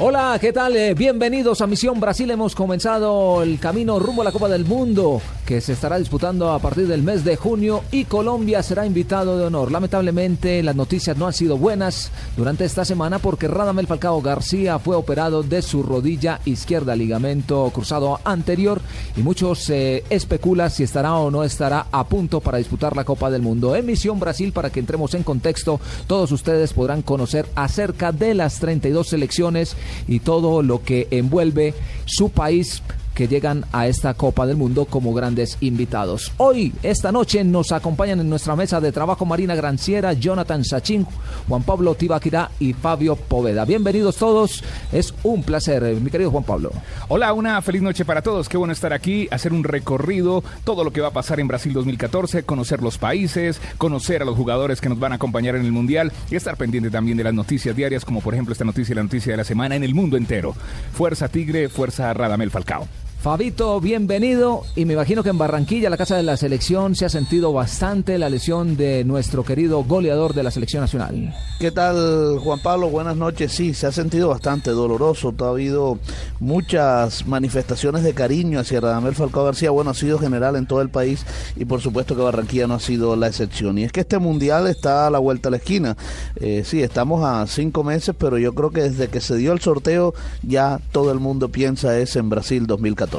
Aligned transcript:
Hola, 0.00 0.36
¿qué 0.40 0.52
tal? 0.52 0.74
Eh, 0.74 0.92
bienvenidos 0.92 1.60
a 1.60 1.68
Misión 1.68 2.00
Brasil. 2.00 2.28
Hemos 2.28 2.56
comenzado 2.56 3.44
el 3.44 3.60
camino 3.60 4.00
rumbo 4.00 4.22
a 4.22 4.24
la 4.24 4.32
Copa 4.32 4.48
del 4.48 4.64
Mundo 4.64 5.22
que 5.46 5.60
se 5.60 5.74
estará 5.74 5.98
disputando 5.98 6.50
a 6.50 6.58
partir 6.58 6.88
del 6.88 7.02
mes 7.02 7.22
de 7.22 7.36
junio 7.36 7.84
y 7.92 8.06
Colombia 8.06 8.62
será 8.62 8.86
invitado 8.86 9.38
de 9.38 9.44
honor. 9.44 9.70
Lamentablemente 9.70 10.62
las 10.62 10.74
noticias 10.74 11.16
no 11.16 11.26
han 11.26 11.32
sido 11.32 11.58
buenas 11.58 12.10
durante 12.36 12.64
esta 12.64 12.84
semana 12.84 13.18
porque 13.18 13.46
Radamel 13.46 13.86
Falcao 13.86 14.20
García 14.20 14.78
fue 14.78 14.96
operado 14.96 15.42
de 15.42 15.62
su 15.62 15.82
rodilla 15.82 16.40
izquierda, 16.44 16.96
ligamento 16.96 17.70
cruzado 17.72 18.20
anterior 18.24 18.80
y 19.16 19.20
muchos 19.20 19.68
eh, 19.70 20.02
especulan 20.10 20.70
si 20.70 20.82
estará 20.82 21.14
o 21.14 21.30
no 21.30 21.44
estará 21.44 21.86
a 21.92 22.04
punto 22.08 22.40
para 22.40 22.58
disputar 22.58 22.96
la 22.96 23.04
Copa 23.04 23.30
del 23.30 23.42
Mundo. 23.42 23.76
En 23.76 23.86
Misión 23.86 24.18
Brasil, 24.18 24.52
para 24.52 24.70
que 24.70 24.80
entremos 24.80 25.14
en 25.14 25.22
contexto, 25.22 25.78
todos 26.06 26.32
ustedes 26.32 26.72
podrán 26.72 27.02
conocer 27.02 27.46
acerca 27.54 28.12
de 28.12 28.34
las 28.34 28.58
32 28.58 29.08
selecciones 29.08 29.76
y 30.08 30.20
todo 30.20 30.62
lo 30.62 30.82
que 30.82 31.08
envuelve 31.10 31.74
su 32.04 32.30
país 32.30 32.82
que 33.14 33.28
llegan 33.28 33.64
a 33.72 33.86
esta 33.86 34.14
Copa 34.14 34.46
del 34.46 34.56
Mundo 34.56 34.84
como 34.84 35.14
grandes 35.14 35.56
invitados. 35.60 36.32
Hoy, 36.36 36.72
esta 36.82 37.12
noche, 37.12 37.44
nos 37.44 37.72
acompañan 37.72 38.20
en 38.20 38.28
nuestra 38.28 38.56
mesa 38.56 38.80
de 38.80 38.92
trabajo 38.92 39.24
Marina 39.24 39.54
Granciera, 39.54 40.12
Jonathan 40.12 40.64
Sachin, 40.64 41.06
Juan 41.48 41.62
Pablo 41.62 41.94
Tibaquirá 41.94 42.50
y 42.58 42.72
Fabio 42.72 43.16
Poveda. 43.16 43.64
Bienvenidos 43.64 44.16
todos, 44.16 44.62
es 44.92 45.14
un 45.22 45.42
placer, 45.42 45.82
mi 46.00 46.10
querido 46.10 46.30
Juan 46.30 46.44
Pablo. 46.44 46.72
Hola, 47.08 47.32
una 47.32 47.60
feliz 47.62 47.82
noche 47.82 48.04
para 48.04 48.22
todos, 48.22 48.48
qué 48.48 48.56
bueno 48.56 48.72
estar 48.72 48.92
aquí, 48.92 49.28
hacer 49.30 49.52
un 49.52 49.64
recorrido, 49.64 50.42
todo 50.64 50.84
lo 50.84 50.92
que 50.92 51.00
va 51.00 51.08
a 51.08 51.12
pasar 51.12 51.40
en 51.40 51.48
Brasil 51.48 51.72
2014, 51.72 52.42
conocer 52.42 52.82
los 52.82 52.98
países, 52.98 53.60
conocer 53.78 54.22
a 54.22 54.24
los 54.24 54.36
jugadores 54.36 54.80
que 54.80 54.88
nos 54.88 54.98
van 54.98 55.12
a 55.12 55.16
acompañar 55.16 55.56
en 55.56 55.64
el 55.64 55.72
Mundial 55.72 56.12
y 56.30 56.36
estar 56.36 56.56
pendiente 56.56 56.90
también 56.90 57.16
de 57.16 57.24
las 57.24 57.34
noticias 57.34 57.76
diarias, 57.76 58.04
como 58.04 58.20
por 58.20 58.34
ejemplo 58.34 58.52
esta 58.52 58.64
noticia 58.64 58.92
y 58.92 58.96
la 58.96 59.02
noticia 59.02 59.32
de 59.32 59.36
la 59.36 59.44
semana 59.44 59.76
en 59.76 59.84
el 59.84 59.94
mundo 59.94 60.16
entero. 60.16 60.54
Fuerza 60.92 61.28
Tigre, 61.28 61.68
fuerza 61.68 62.12
Radamel 62.12 62.50
Falcao. 62.50 62.88
Fabito, 63.24 63.80
bienvenido. 63.80 64.64
Y 64.76 64.84
me 64.84 64.92
imagino 64.92 65.22
que 65.22 65.30
en 65.30 65.38
Barranquilla, 65.38 65.88
la 65.88 65.96
casa 65.96 66.14
de 66.14 66.22
la 66.22 66.36
selección, 66.36 66.94
se 66.94 67.06
ha 67.06 67.08
sentido 67.08 67.54
bastante 67.54 68.18
la 68.18 68.28
lesión 68.28 68.76
de 68.76 69.02
nuestro 69.02 69.44
querido 69.44 69.82
goleador 69.82 70.34
de 70.34 70.42
la 70.42 70.50
selección 70.50 70.82
nacional. 70.82 71.34
¿Qué 71.58 71.70
tal, 71.70 72.38
Juan 72.40 72.60
Pablo? 72.60 72.90
Buenas 72.90 73.16
noches. 73.16 73.50
Sí, 73.50 73.72
se 73.72 73.86
ha 73.86 73.92
sentido 73.92 74.28
bastante 74.28 74.72
doloroso. 74.72 75.34
Ha 75.40 75.48
habido 75.48 75.98
muchas 76.38 77.26
manifestaciones 77.26 78.02
de 78.02 78.12
cariño 78.12 78.60
hacia 78.60 78.82
Radamel 78.82 79.14
Falcao 79.14 79.46
García. 79.46 79.70
Bueno, 79.70 79.92
ha 79.92 79.94
sido 79.94 80.18
general 80.18 80.56
en 80.56 80.66
todo 80.66 80.82
el 80.82 80.90
país 80.90 81.24
y 81.56 81.64
por 81.64 81.80
supuesto 81.80 82.14
que 82.14 82.20
Barranquilla 82.20 82.66
no 82.66 82.74
ha 82.74 82.80
sido 82.80 83.16
la 83.16 83.28
excepción. 83.28 83.78
Y 83.78 83.84
es 83.84 83.92
que 83.92 84.00
este 84.00 84.18
mundial 84.18 84.66
está 84.66 85.06
a 85.06 85.10
la 85.10 85.18
vuelta 85.18 85.48
a 85.48 85.50
la 85.50 85.56
esquina. 85.56 85.96
Eh, 86.36 86.62
sí, 86.66 86.82
estamos 86.82 87.24
a 87.24 87.46
cinco 87.46 87.84
meses, 87.84 88.14
pero 88.18 88.36
yo 88.36 88.54
creo 88.54 88.70
que 88.70 88.82
desde 88.82 89.08
que 89.08 89.22
se 89.22 89.34
dio 89.36 89.54
el 89.54 89.60
sorteo 89.60 90.12
ya 90.42 90.78
todo 90.92 91.10
el 91.10 91.20
mundo 91.20 91.48
piensa 91.48 91.98
es 91.98 92.16
en 92.16 92.28
Brasil 92.28 92.66
2014. 92.66 93.13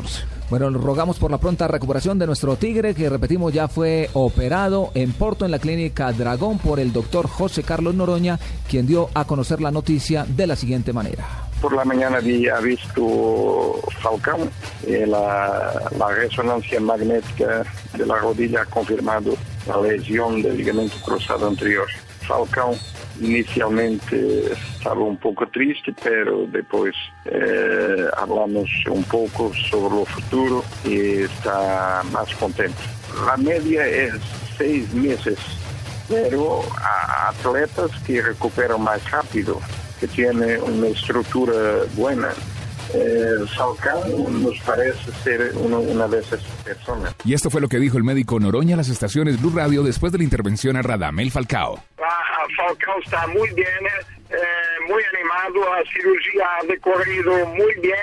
Bueno, 0.49 0.69
rogamos 0.69 1.17
por 1.17 1.31
la 1.31 1.39
pronta 1.39 1.67
recuperación 1.67 2.19
de 2.19 2.27
nuestro 2.27 2.55
Tigre, 2.55 2.93
que 2.93 3.09
repetimos 3.09 3.51
ya 3.51 3.67
fue 3.67 4.09
operado 4.13 4.91
en 4.93 5.11
Porto, 5.11 5.43
en 5.45 5.51
la 5.51 5.59
clínica 5.59 6.11
Dragón, 6.11 6.59
por 6.59 6.79
el 6.79 6.93
doctor 6.93 7.27
José 7.27 7.63
Carlos 7.63 7.95
Noroña, 7.95 8.39
quien 8.69 8.85
dio 8.85 9.09
a 9.16 9.25
conocer 9.25 9.59
la 9.59 9.71
noticia 9.71 10.25
de 10.27 10.45
la 10.45 10.55
siguiente 10.55 10.93
manera. 10.93 11.25
Por 11.61 11.73
la 11.73 11.83
mañana 11.83 12.17
había 12.17 12.59
visto 12.59 13.81
Falcón, 14.01 14.51
eh, 14.85 15.05
la, 15.07 15.81
la 15.97 16.07
resonancia 16.09 16.79
magnética 16.79 17.63
de 17.97 18.05
la 18.05 18.17
rodilla 18.17 18.61
ha 18.61 18.66
confirmado 18.66 19.33
la 19.67 19.81
lesión 19.81 20.43
del 20.43 20.57
ligamento 20.57 20.95
cruzado 21.03 21.47
anterior. 21.47 21.88
Falcão 22.27 22.75
inicialmente 23.21 24.52
estaba 24.52 25.02
un 25.02 25.17
poco 25.17 25.47
triste, 25.47 25.94
pero 26.03 26.45
después 26.47 26.94
eh, 27.25 28.05
hablamos 28.17 28.69
un 28.89 29.03
poco 29.03 29.52
sobre 29.69 29.95
lo 29.95 30.05
futuro 30.05 30.63
y 30.83 31.22
está 31.23 32.03
más 32.12 32.34
contento. 32.35 32.78
La 33.25 33.38
media 33.38 33.88
es 33.88 34.13
seis 34.57 34.94
meses, 34.94 35.39
pero 36.09 36.62
a 36.78 37.29
atletas 37.29 37.91
que 38.06 38.22
recuperan 38.22 38.81
más 38.81 39.09
rápido, 39.09 39.59
que 40.00 40.07
tienen 40.07 40.62
una 40.62 40.88
estructura 40.88 41.84
buena, 41.95 42.29
eh, 42.94 43.46
nos 44.29 44.59
parece 44.62 45.12
ser 45.23 45.51
una 45.56 46.07
de 46.07 46.19
esas 46.19 46.41
personas. 46.63 47.16
Y 47.23 47.34
esto 47.34 47.50
fue 47.50 47.62
lo 47.62 47.68
que 47.68 47.79
dijo 47.79 47.97
el 47.97 48.03
médico 48.03 48.40
Noroña 48.40 48.75
a 48.75 48.78
las 48.78 48.90
estaciones 48.90 49.41
Blue 49.41 49.53
Radio 49.56 49.84
después 49.84 50.12
de 50.12 50.19
la 50.19 50.23
intervención 50.23 50.75
a 50.78 50.81
Radamel 50.81 51.31
Falcao. 51.31 51.84
Ah, 52.01 52.45
Falcao 52.56 53.00
está 53.03 53.28
muy 53.28 53.50
bien, 53.53 53.68
eh, 54.29 54.35
muy 54.88 55.03
animado, 55.13 55.75
la 55.75 55.84
cirugía 55.91 56.45
ha 56.59 56.66
decorrido 56.66 57.45
muy 57.47 57.74
bien 57.81 57.95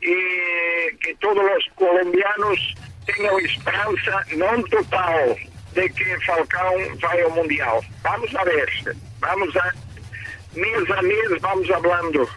y 0.00 0.96
que 0.98 1.14
todos 1.20 1.36
los 1.36 1.64
colombianos 1.74 2.74
tengan 3.06 3.44
esperanza 3.44 4.24
no 4.36 4.64
total 4.64 5.36
de 5.74 5.90
que 5.90 6.16
Falcao 6.26 6.74
vaya 7.02 7.24
al 7.26 7.32
Mundial. 7.32 7.80
Vamos 8.02 8.34
a 8.34 8.44
ver, 8.44 8.68
vamos 9.20 9.56
a, 9.56 9.72
mes 10.54 10.90
a 10.96 11.02
mes 11.02 11.40
vamos 11.40 11.70
hablando. 11.70 12.28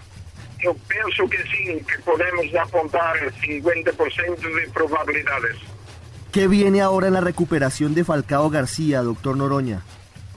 Yo 0.66 0.74
pienso 0.74 1.30
que 1.30 1.38
sí, 1.44 1.86
que 1.86 2.00
podemos 2.04 2.46
apuntar 2.60 3.16
el 3.18 3.32
50% 3.36 4.56
de 4.56 4.68
probabilidades. 4.74 5.58
¿Qué 6.32 6.48
viene 6.48 6.82
ahora 6.82 7.06
en 7.06 7.14
la 7.14 7.22
recuperación 7.22 7.94
de 7.94 8.04
Falcao 8.04 8.50
García, 8.50 9.04
doctor 9.04 9.38
Noroña? 9.38 9.84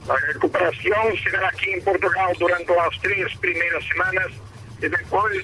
La 0.07 0.15
recuperación 0.31 1.17
será 1.23 1.49
aquí 1.49 1.71
en 1.71 1.83
Portugal 1.83 2.35
durante 2.39 2.75
las 2.75 3.01
tres 3.01 3.35
primeras 3.39 3.83
semanas 3.87 4.27
y 4.77 4.87
después 4.87 5.37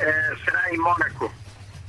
eh, 0.00 0.04
será 0.44 0.62
en 0.72 0.80
Mónaco. 0.80 1.32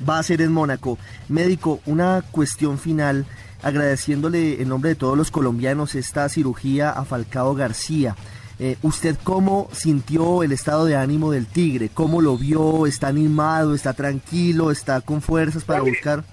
Va 0.08 0.20
a 0.20 0.24
ser 0.24 0.42
en 0.42 0.52
Mónaco. 0.52 1.00
Médico, 1.30 1.82
una 1.88 2.24
cuestión 2.30 2.78
final, 2.78 3.26
agradeciéndole 3.64 4.62
en 4.62 4.70
nombre 4.70 4.90
de 4.90 4.96
todos 4.96 5.18
los 5.18 5.32
colombianos 5.32 5.96
esta 5.96 6.30
cirugía 6.30 6.92
a 6.92 7.06
Falcao 7.06 7.56
García. 7.56 8.16
Eh, 8.62 8.78
¿Usted 8.82 9.16
cómo 9.24 9.70
sintió 9.72 10.44
el 10.44 10.52
estado 10.52 10.86
de 10.86 10.98
ánimo 10.98 11.32
del 11.32 11.48
Tigre? 11.48 11.90
¿Cómo 11.94 12.20
lo 12.20 12.38
vio? 12.38 12.86
¿Está 12.88 13.08
animado? 13.08 13.74
¿Está 13.74 13.94
tranquilo? 13.94 14.70
¿Está 14.70 15.00
con 15.00 15.22
fuerzas 15.22 15.64
para 15.64 15.80
buscar? 15.80 16.26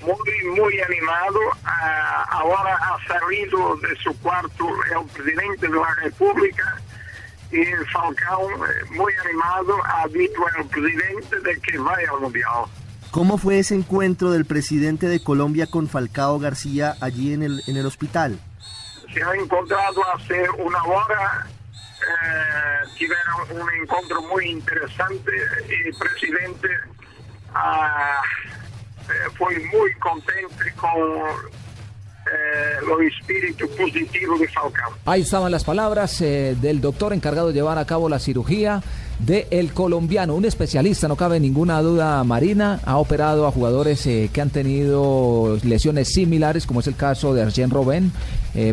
Muy, 0.00 0.56
muy 0.56 0.80
animado. 0.80 1.40
Ah, 1.64 2.24
ahora 2.30 2.76
ha 2.76 3.08
salido 3.08 3.76
de 3.78 3.96
su 3.96 4.16
cuarto 4.20 4.68
el 4.68 5.06
presidente 5.10 5.66
de 5.66 5.74
la 5.74 5.94
República 6.02 6.80
y 7.50 7.64
Falcao, 7.92 8.50
eh, 8.50 8.84
muy 8.90 9.12
animado, 9.24 9.74
ha 9.84 10.06
dicho 10.08 10.40
al 10.56 10.66
presidente 10.66 11.40
de 11.40 11.60
que 11.60 11.78
vaya 11.78 12.08
al 12.12 12.20
Mundial. 12.20 12.64
¿Cómo 13.10 13.38
fue 13.38 13.60
ese 13.60 13.74
encuentro 13.74 14.30
del 14.32 14.44
presidente 14.44 15.08
de 15.08 15.22
Colombia 15.22 15.66
con 15.66 15.88
Falcao 15.88 16.38
García 16.38 16.96
allí 17.00 17.32
en 17.32 17.42
el, 17.42 17.62
en 17.66 17.76
el 17.76 17.86
hospital? 17.86 18.38
Se 19.12 19.22
ha 19.22 19.34
encontrado 19.36 20.02
hace 20.14 20.50
una 20.58 20.82
hora 20.82 21.46
eh, 22.04 22.88
tuvieron 22.98 23.62
un 23.62 23.74
encuentro 23.74 24.22
muy 24.22 24.50
interesante. 24.50 25.32
Y 25.68 25.88
el 25.88 25.94
presidente 25.94 26.68
ah, 27.54 28.20
eh, 29.08 29.30
fue 29.36 29.58
muy 29.72 29.92
contento 29.94 30.54
con 30.76 31.63
eh. 32.26 32.84
Ahí 35.04 35.22
estaban 35.22 35.52
las 35.52 35.64
palabras 35.64 36.20
eh, 36.20 36.56
del 36.60 36.80
doctor 36.80 37.12
encargado 37.12 37.48
de 37.48 37.54
llevar 37.54 37.78
a 37.78 37.84
cabo 37.84 38.08
la 38.08 38.18
cirugía 38.18 38.82
de 39.18 39.46
el 39.50 39.72
colombiano, 39.72 40.34
un 40.34 40.44
especialista, 40.44 41.06
no 41.06 41.16
cabe 41.16 41.38
ninguna 41.38 41.80
duda, 41.82 42.24
Marina, 42.24 42.80
ha 42.84 42.96
operado 42.96 43.46
a 43.46 43.52
jugadores 43.52 44.04
eh, 44.06 44.28
que 44.32 44.40
han 44.40 44.50
tenido 44.50 45.56
lesiones 45.62 46.12
similares, 46.12 46.66
como 46.66 46.80
es 46.80 46.86
el 46.88 46.96
caso 46.96 47.32
de 47.32 47.42
Arjen 47.42 47.70
Robben, 47.70 48.12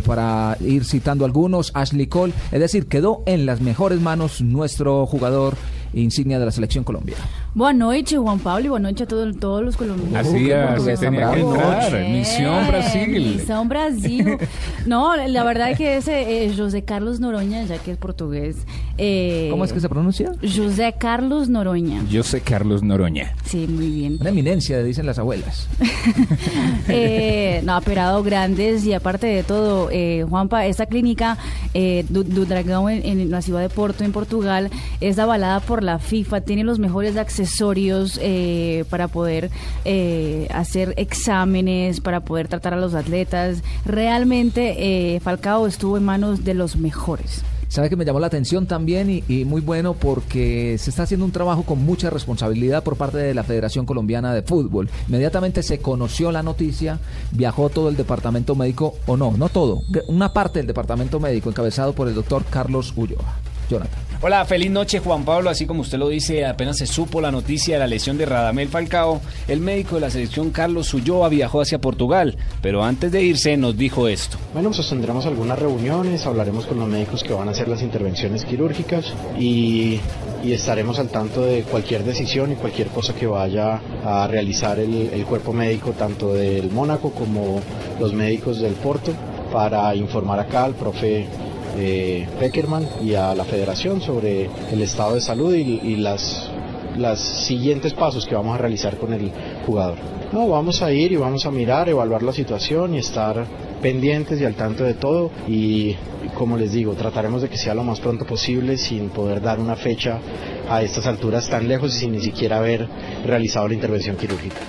para 0.06 0.58
ir 0.60 0.86
citando 0.86 1.26
algunos, 1.26 1.72
Ashley 1.74 2.06
Cole, 2.06 2.34
es 2.52 2.60
decir, 2.60 2.88
quedó 2.88 3.24
en 3.26 3.48
las 3.48 3.62
mejores 3.62 4.00
manos 4.00 4.42
nuestro 4.42 5.08
jugador 5.08 5.56
insignia 5.94 6.40
de 6.40 6.46
la 6.46 6.52
selección 6.52 6.84
Colombia. 6.84 7.16
Buenas 7.54 7.80
noches, 7.80 8.18
Juan 8.18 8.40
Pablo, 8.40 8.66
y 8.66 8.70
buenas 8.70 8.94
noches 8.94 9.08
a 9.08 9.10
todos, 9.10 9.38
todos 9.38 9.64
los 9.64 9.76
colombianos. 9.76 10.28
Así 10.28 10.50
es, 10.50 11.00
tenía 11.00 11.32
que 11.32 11.42
entrar. 11.42 11.92
Misión 12.10 12.68
Brasil. 12.68 13.36
Misión 13.38 13.70
Brasil. 13.70 14.38
No, 14.86 15.16
la 15.16 15.44
verdad 15.44 15.72
es 15.72 15.78
que 15.78 15.98
ese 15.98 16.46
eh, 16.46 16.54
José 16.58 16.84
Carlos 16.84 17.20
Noroña, 17.20 17.64
ya 17.66 17.78
que 17.78 17.92
es 17.92 17.98
portugués. 17.98 18.58
Eh, 18.98 19.48
¿Cómo 19.52 19.64
es 19.64 19.72
que 19.72 19.80
se 19.80 19.88
pronuncia? 19.88 20.32
José 20.42 20.96
Carlos 20.98 21.50
Noroña. 21.50 22.04
José 22.12 22.42
Carlos 22.42 22.82
Noroña. 22.82 23.36
Sí, 23.46 23.68
muy 23.68 23.90
bien. 23.90 24.18
Una 24.20 24.32
eminencia, 24.32 24.82
dicen 24.82 25.06
las 25.06 25.20
abuelas. 25.20 25.68
eh, 26.88 27.62
no, 27.64 27.74
ha 27.74 27.78
operado 27.78 28.24
grandes 28.24 28.86
y 28.86 28.94
aparte 28.94 29.28
de 29.28 29.44
todo, 29.44 29.90
eh, 29.92 30.26
Juanpa, 30.28 30.66
esta 30.66 30.86
clínica 30.86 31.38
eh, 31.74 32.06
du, 32.10 32.24
Dragão 32.46 32.90
en, 32.90 33.06
en, 33.20 33.30
la 33.30 33.42
ciudad 33.42 33.62
de 33.62 33.70
Porto, 33.70 34.04
en 34.04 34.12
Portugal, 34.12 34.70
es 35.00 35.20
avalada 35.20 35.60
por 35.60 35.81
la 35.84 36.00
FIFA, 36.00 36.42
tiene 36.42 36.64
los 36.64 36.80
mejores 36.80 37.18
accesorios 37.18 38.20
eh, 38.22 38.86
para 38.90 39.08
poder 39.08 39.50
eh, 39.86 40.48
hacer 40.54 40.94
exámenes, 40.98 42.02
para 42.02 42.22
poder 42.22 42.48
tratar 42.48 42.74
a 42.74 42.78
los 42.78 42.94
atletas. 42.94 43.64
Realmente 43.86 45.16
eh, 45.16 45.20
Falcao 45.20 45.68
estuvo 45.68 45.98
en 45.98 46.04
manos 46.04 46.44
de 46.44 46.54
los 46.54 46.76
mejores. 46.76 47.44
Sabe 47.68 47.90
que 47.90 47.96
me 47.96 48.04
llamó 48.04 48.20
la 48.20 48.28
atención 48.28 48.68
también 48.68 49.10
y, 49.10 49.24
y, 49.30 49.46
muy 49.46 49.62
bueno 49.62 49.94
porque 49.94 50.76
se 50.78 50.90
está 50.90 51.04
haciendo 51.04 51.26
un 51.26 51.32
trabajo 51.32 51.64
con 51.64 51.82
mucha 51.86 52.10
responsabilidad 52.10 52.84
por 52.84 52.98
parte 52.98 53.18
de 53.18 53.34
la 53.34 53.44
Federación 53.44 53.86
Colombiana 53.86 54.34
de 54.34 54.42
Fútbol. 54.42 54.90
Inmediatamente 55.08 55.64
se 55.64 55.80
conoció 55.80 56.34
la 56.34 56.44
noticia, 56.44 57.00
viajó 57.32 57.70
todo 57.70 57.88
el 57.88 57.96
departamento 57.96 58.56
médico, 58.56 58.96
o 59.06 59.16
no, 59.16 59.32
no 59.38 59.48
todo, 59.48 59.84
una 60.08 60.34
parte 60.34 60.60
del 60.60 60.68
departamento 60.68 61.22
médico 61.22 61.50
encabezado 61.50 61.94
por 61.94 62.10
el 62.10 62.14
doctor 62.14 62.44
Carlos 62.50 62.94
Ulloa. 62.98 63.51
Jonathan. 63.72 64.12
Hola, 64.24 64.46
feliz 64.46 64.70
noche 64.70 65.00
Juan 65.00 65.26
Pablo. 65.26 65.50
Así 65.50 65.66
como 65.66 65.82
usted 65.82 65.98
lo 65.98 66.10
dice, 66.10 66.46
apenas 66.46 66.78
se 66.78 66.86
supo 66.86 67.22
la 67.22 67.32
noticia 67.32 67.76
de 67.76 67.80
la 67.80 67.88
lesión 67.88 68.20
de 68.20 68.28
Radamel 68.28 68.68
Falcao, 68.68 69.20
el 69.48 69.62
médico 69.62 69.96
de 69.96 70.02
la 70.02 70.10
selección 70.12 70.52
Carlos 70.52 70.94
Ulloa 70.94 71.28
viajó 71.30 71.62
hacia 71.62 71.80
Portugal, 71.82 72.38
pero 72.62 72.84
antes 72.84 73.12
de 73.12 73.24
irse 73.24 73.58
nos 73.58 73.76
dijo 73.76 74.08
esto. 74.08 74.38
Bueno, 74.54 74.74
sostendremos 74.74 75.26
algunas 75.26 75.58
reuniones, 75.58 76.28
hablaremos 76.28 76.68
con 76.68 76.78
los 76.80 76.88
médicos 76.88 77.24
que 77.24 77.34
van 77.34 77.48
a 77.48 77.52
hacer 77.52 77.68
las 77.68 77.82
intervenciones 77.82 78.46
quirúrgicas 78.46 79.12
y, 79.40 80.00
y 80.44 80.52
estaremos 80.52 81.00
al 81.00 81.10
tanto 81.10 81.42
de 81.44 81.64
cualquier 81.64 82.04
decisión 82.04 82.52
y 82.52 82.56
cualquier 82.56 82.90
cosa 82.90 83.16
que 83.16 83.26
vaya 83.26 83.82
a 84.06 84.28
realizar 84.28 84.78
el, 84.78 85.10
el 85.14 85.26
cuerpo 85.26 85.52
médico, 85.52 85.94
tanto 85.94 86.34
del 86.34 86.70
Mónaco 86.70 87.12
como 87.12 87.60
los 88.00 88.14
médicos 88.14 88.60
del 88.60 88.74
Porto, 88.74 89.14
para 89.52 89.96
informar 89.96 90.40
acá 90.40 90.66
al 90.66 90.76
profe 90.76 91.26
eh, 91.78 92.28
Peckerman 92.40 92.88
y 93.04 93.14
a 93.16 93.34
la 93.36 93.44
federación 93.44 94.02
sobre 94.02 94.50
el 94.72 94.82
estado 94.82 95.16
de 95.16 95.22
salud 95.22 95.54
y, 95.54 95.80
y 95.84 95.96
las, 95.98 96.50
las 96.98 97.20
siguientes 97.20 97.94
pasos 97.94 98.26
que 98.26 98.36
vamos 98.36 98.56
a 98.56 98.58
realizar 98.58 98.98
con 98.98 99.14
el 99.14 99.32
jugador. 99.66 99.98
No, 100.32 100.48
vamos 100.48 100.82
a 100.82 100.92
ir 100.92 101.12
y 101.12 101.18
vamos 101.18 101.46
a 101.46 101.52
mirar, 101.52 101.90
evaluar 101.90 102.24
la 102.24 102.32
situación 102.32 102.96
y 102.96 103.00
estar 103.00 103.46
pendientes 103.82 104.40
y 104.40 104.46
al 104.46 104.56
tanto 104.56 104.84
de 104.84 104.94
todo 104.94 105.32
y 105.48 105.96
como 106.36 106.58
les 106.58 106.72
digo, 106.72 106.94
trataremos 106.94 107.42
de 107.42 107.50
que 107.50 107.58
sea 107.58 107.74
lo 107.74 107.84
más 107.84 108.00
pronto 108.00 108.26
posible 108.26 108.78
sin 108.78 109.10
poder 109.10 109.42
dar 109.42 109.60
una 109.60 109.76
fecha 109.76 110.20
a 110.70 110.82
estas 110.82 111.06
alturas 111.06 111.50
tan 111.50 111.68
lejos 111.68 111.96
y 111.96 112.00
sin 112.00 112.12
ni 112.14 112.22
siquiera 112.22 112.58
haber 112.58 112.88
realizado 113.26 113.68
la 113.68 113.74
intervención 113.74 114.16
quirúrgica. 114.16 114.62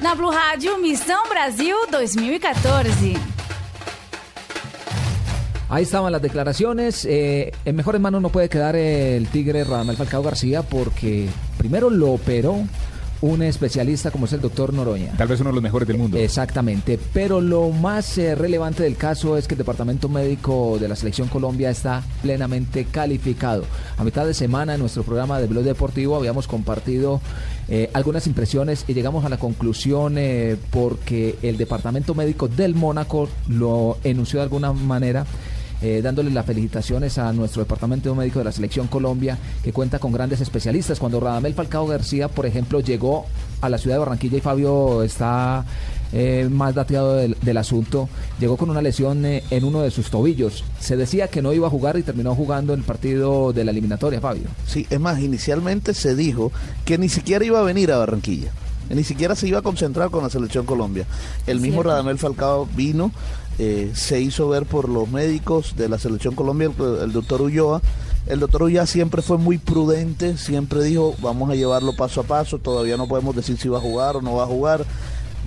Na 0.00 0.14
Blue 0.14 0.30
Rádio, 0.30 0.78
Missão 0.78 1.28
Brasil 1.28 1.74
2014. 1.90 3.35
Ahí 5.68 5.82
estaban 5.82 6.12
las 6.12 6.22
declaraciones. 6.22 7.04
Eh, 7.04 7.52
en 7.64 7.76
mejores 7.76 8.00
manos 8.00 8.22
no 8.22 8.30
puede 8.30 8.48
quedar 8.48 8.76
el 8.76 9.26
Tigre 9.28 9.64
Radamel 9.64 9.96
Falcao 9.96 10.22
García 10.22 10.62
porque 10.62 11.28
primero 11.58 11.90
lo 11.90 12.12
operó 12.12 12.64
un 13.20 13.42
especialista 13.42 14.10
como 14.10 14.26
es 14.26 14.32
el 14.32 14.40
doctor 14.40 14.72
Noroña. 14.72 15.12
Tal 15.16 15.28
vez 15.28 15.40
uno 15.40 15.50
de 15.50 15.54
los 15.54 15.62
mejores 15.62 15.88
del 15.88 15.98
mundo. 15.98 16.18
Exactamente, 16.18 16.98
pero 17.12 17.40
lo 17.40 17.70
más 17.70 18.18
eh, 18.18 18.34
relevante 18.34 18.82
del 18.82 18.96
caso 18.96 19.36
es 19.36 19.48
que 19.48 19.54
el 19.54 19.58
Departamento 19.58 20.08
Médico 20.08 20.78
de 20.78 20.88
la 20.88 20.96
Selección 20.96 21.28
Colombia 21.28 21.70
está 21.70 22.02
plenamente 22.22 22.84
calificado. 22.84 23.64
A 23.96 24.04
mitad 24.04 24.26
de 24.26 24.34
semana 24.34 24.74
en 24.74 24.80
nuestro 24.80 25.02
programa 25.02 25.40
de 25.40 25.46
Blog 25.46 25.64
Deportivo 25.64 26.16
habíamos 26.16 26.46
compartido 26.46 27.20
eh, 27.68 27.90
algunas 27.94 28.26
impresiones 28.26 28.84
y 28.86 28.94
llegamos 28.94 29.24
a 29.24 29.28
la 29.28 29.38
conclusión 29.38 30.16
eh, 30.18 30.56
porque 30.70 31.36
el 31.42 31.56
Departamento 31.56 32.14
Médico 32.14 32.48
del 32.48 32.74
Mónaco 32.74 33.28
lo 33.48 33.98
enunció 34.04 34.38
de 34.38 34.44
alguna 34.44 34.72
manera 34.72 35.26
eh, 35.82 36.00
dándole 36.02 36.30
las 36.30 36.46
felicitaciones 36.46 37.18
a 37.18 37.32
nuestro 37.32 37.62
departamento 37.62 38.14
médico 38.14 38.38
de 38.38 38.46
la 38.46 38.52
Selección 38.52 38.86
Colombia, 38.86 39.38
que 39.62 39.72
cuenta 39.72 39.98
con 39.98 40.12
grandes 40.12 40.40
especialistas. 40.40 40.98
Cuando 40.98 41.20
Radamel 41.20 41.54
Falcao 41.54 41.86
García, 41.86 42.28
por 42.28 42.46
ejemplo, 42.46 42.80
llegó 42.80 43.26
a 43.60 43.68
la 43.68 43.78
ciudad 43.78 43.96
de 43.96 44.00
Barranquilla 44.00 44.38
y 44.38 44.40
Fabio 44.40 45.02
está 45.02 45.64
eh, 46.12 46.48
más 46.50 46.74
dateado 46.74 47.16
del, 47.16 47.36
del, 47.42 47.56
asunto, 47.56 48.08
llegó 48.38 48.56
con 48.56 48.70
una 48.70 48.80
lesión 48.80 49.24
eh, 49.26 49.42
en 49.50 49.64
uno 49.64 49.82
de 49.82 49.90
sus 49.90 50.10
tobillos. 50.10 50.64
Se 50.78 50.96
decía 50.96 51.28
que 51.28 51.42
no 51.42 51.52
iba 51.52 51.66
a 51.66 51.70
jugar 51.70 51.98
y 51.98 52.02
terminó 52.02 52.34
jugando 52.34 52.74
el 52.74 52.82
partido 52.82 53.52
de 53.52 53.64
la 53.64 53.70
eliminatoria, 53.72 54.20
Fabio. 54.20 54.48
Sí, 54.66 54.86
es 54.88 55.00
más, 55.00 55.20
inicialmente 55.20 55.94
se 55.94 56.14
dijo 56.14 56.52
que 56.84 56.96
ni 56.96 57.08
siquiera 57.08 57.44
iba 57.44 57.58
a 57.58 57.64
venir 57.64 57.92
a 57.92 57.98
Barranquilla. 57.98 58.50
Ni 58.88 59.02
siquiera 59.02 59.34
se 59.34 59.48
iba 59.48 59.58
a 59.58 59.62
concentrar 59.62 60.10
con 60.10 60.22
la 60.22 60.30
selección 60.30 60.64
Colombia. 60.64 61.06
El 61.46 61.60
mismo 61.60 61.82
cierto. 61.82 61.90
Radamel 61.90 62.18
Falcao 62.18 62.68
vino, 62.76 63.10
eh, 63.58 63.90
se 63.94 64.20
hizo 64.20 64.48
ver 64.48 64.66
por 64.66 64.88
los 64.88 65.08
médicos 65.08 65.76
de 65.76 65.88
la 65.88 65.98
selección 65.98 66.34
Colombia, 66.34 66.70
el, 67.02 67.12
doctor 67.12 67.42
Ulloa. 67.42 67.80
El 68.26 68.40
doctor 68.40 68.64
Ulloa 68.64 68.86
siempre 68.86 69.22
fue 69.22 69.38
muy 69.38 69.58
prudente, 69.58 70.36
siempre 70.36 70.82
dijo, 70.82 71.14
vamos 71.20 71.50
a 71.50 71.54
llevarlo 71.54 71.94
paso 71.96 72.20
a 72.20 72.24
paso, 72.24 72.58
todavía 72.58 72.96
no 72.96 73.08
podemos 73.08 73.34
decir 73.34 73.56
si 73.56 73.68
va 73.68 73.78
a 73.78 73.80
jugar 73.80 74.16
o 74.16 74.22
no 74.22 74.34
va 74.34 74.44
a 74.44 74.46
jugar. 74.46 74.84